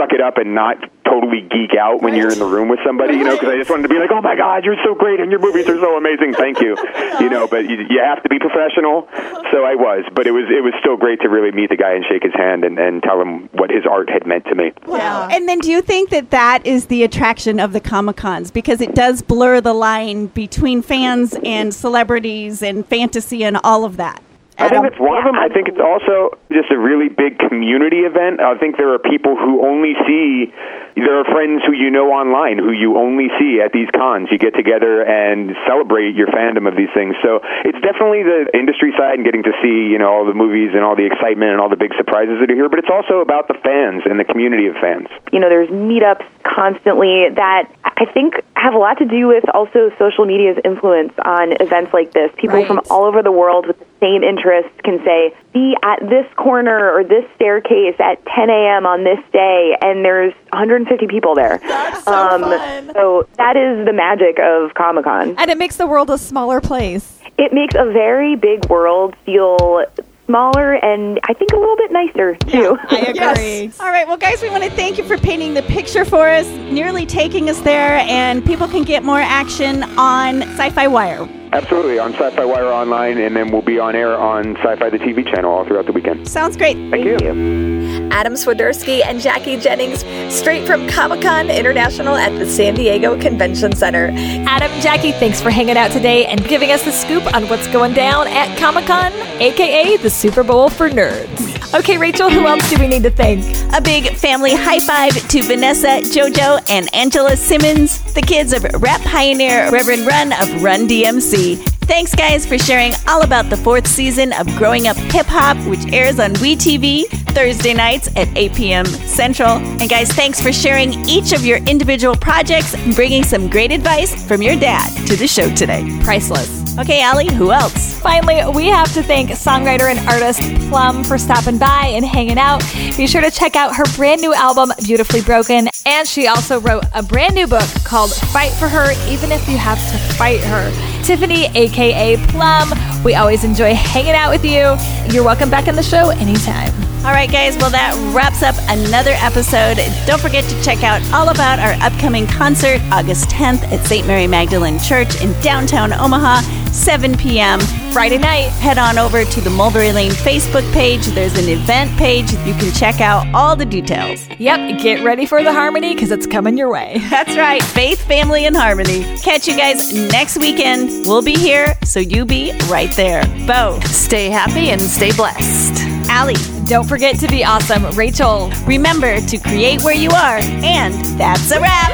[0.00, 3.18] suck it up and not totally geek out when you're in the room with somebody,
[3.18, 5.18] you know, because I just wanted to be like, oh my God, you're so great
[5.18, 6.78] and your movies are so amazing, thank you,
[7.18, 9.08] you know, but you, you have to be professional.
[9.50, 11.98] So I was, but it was it was still great to really meet the guy
[11.98, 14.70] and shake his hand and, and tell him what his art had meant to me.
[14.86, 15.26] Wow.
[15.26, 18.52] And then do you think that that is the attraction of the Comic Cons?
[18.52, 23.96] Because it does blur the line between fans and celebrities and fantasy and all of
[23.96, 24.22] that.
[24.58, 25.34] I think it's one of them.
[25.36, 28.40] I think it's also just a really big community event.
[28.40, 30.52] I think there are people who only see,
[30.96, 34.28] there are friends who you know online who you only see at these cons.
[34.30, 37.16] You get together and celebrate your fandom of these things.
[37.22, 40.70] So it's definitely the industry side and getting to see, you know, all the movies
[40.74, 42.68] and all the excitement and all the big surprises that are here.
[42.68, 45.08] But it's also about the fans and the community of fans.
[45.32, 49.90] You know, there's meetups constantly that I think have a lot to do with also
[49.98, 52.30] social media's influence on events like this.
[52.36, 52.66] People Right.
[52.66, 56.92] from all over the world with the same interests can say, be at this corner
[56.92, 58.86] or this staircase at 10 a.m.
[58.86, 61.58] on this day, and there's 150 people there.
[61.58, 62.92] That's so um, fun.
[62.94, 65.34] so that is the magic of Comic Con.
[65.38, 67.18] And it makes the world a smaller place.
[67.38, 69.84] It makes a very big world feel
[70.26, 72.78] smaller and I think a little bit nicer too.
[72.88, 73.72] I agree.
[73.80, 76.46] All right, well, guys, we want to thank you for painting the picture for us,
[76.70, 81.39] nearly taking us there, and people can get more action on SYFY WIRE.
[81.52, 85.24] Absolutely, on SYFY WIRE Online, and then we'll be on air on SYFY the TV
[85.24, 86.28] channel all throughout the weekend.
[86.28, 86.76] Sounds great.
[86.90, 88.08] Thank, you.
[88.12, 93.74] Adam Swiderski and Jackie Jennings, straight from Comic Con International at the San Diego Convention
[93.74, 94.10] Center.
[94.14, 97.94] Adam, Jackie, thanks for hanging out today and giving us the scoop on what's going
[97.94, 101.50] down at Comic Con, aka the Super Bowl for nerds.
[101.72, 103.44] Okay, Rachel, who else do we need to thank?
[103.72, 109.00] A big family high five to Vanessa, JoJo, and Angela Simmons, the kids of Rap
[109.02, 111.39] Pioneer Reverend Run of Run DMC.
[111.40, 115.92] Thanks, guys, for sharing all about the fourth season of Growing Up Hip Hop, which
[115.92, 118.84] airs on WEtv Thursday nights at 8 p.m.
[118.84, 119.50] Central.
[119.50, 124.26] And, guys, thanks for sharing each of your individual projects and bringing some great advice
[124.28, 125.84] from your dad to the show today.
[126.02, 126.78] Priceless.
[126.78, 127.98] Okay, Allie, who else?
[128.00, 132.60] Finally, we have to thank songwriter and artist Plumb for stopping by and hanging out.
[132.96, 135.68] Be sure to check out her brand new album, Beautifully Broken.
[135.86, 139.58] And she also wrote a brand new book called Fight for Her, Even If You
[139.58, 140.89] Have to Fight Her.
[141.10, 142.70] Tiffany, aka Plumb,
[143.02, 144.76] we always enjoy hanging out with you.
[145.12, 146.89] You're welcome back on the show anytime.
[147.02, 147.56] All right, guys.
[147.56, 149.78] Well, that wraps up another episode.
[150.06, 154.06] Don't forget to check out all about our upcoming concert August 10th at St.
[154.06, 156.42] Mary Magdalene Church in downtown Omaha,
[156.72, 157.58] 7 p.m.
[157.90, 158.50] Friday night.
[158.60, 161.06] Head on over to the Mulberry Lane Facebook page.
[161.06, 162.30] There's an event page.
[162.32, 164.28] You can check out all the details.
[164.38, 166.98] Yep, get ready for the harmony because it's coming your way.
[167.10, 167.64] That's right.
[167.64, 169.04] Faith, family, and harmony.
[169.22, 171.06] Catch you guys next weekend.
[171.06, 173.24] We'll be here, so you be right there.
[173.46, 175.80] Bo, Stay happy and stay blessed.
[176.10, 176.34] Allie,
[176.70, 177.84] Don't forget to be awesome.
[177.96, 178.48] Rachel.
[178.64, 180.38] remember to create where you are.
[180.38, 181.90] And that's a wrap.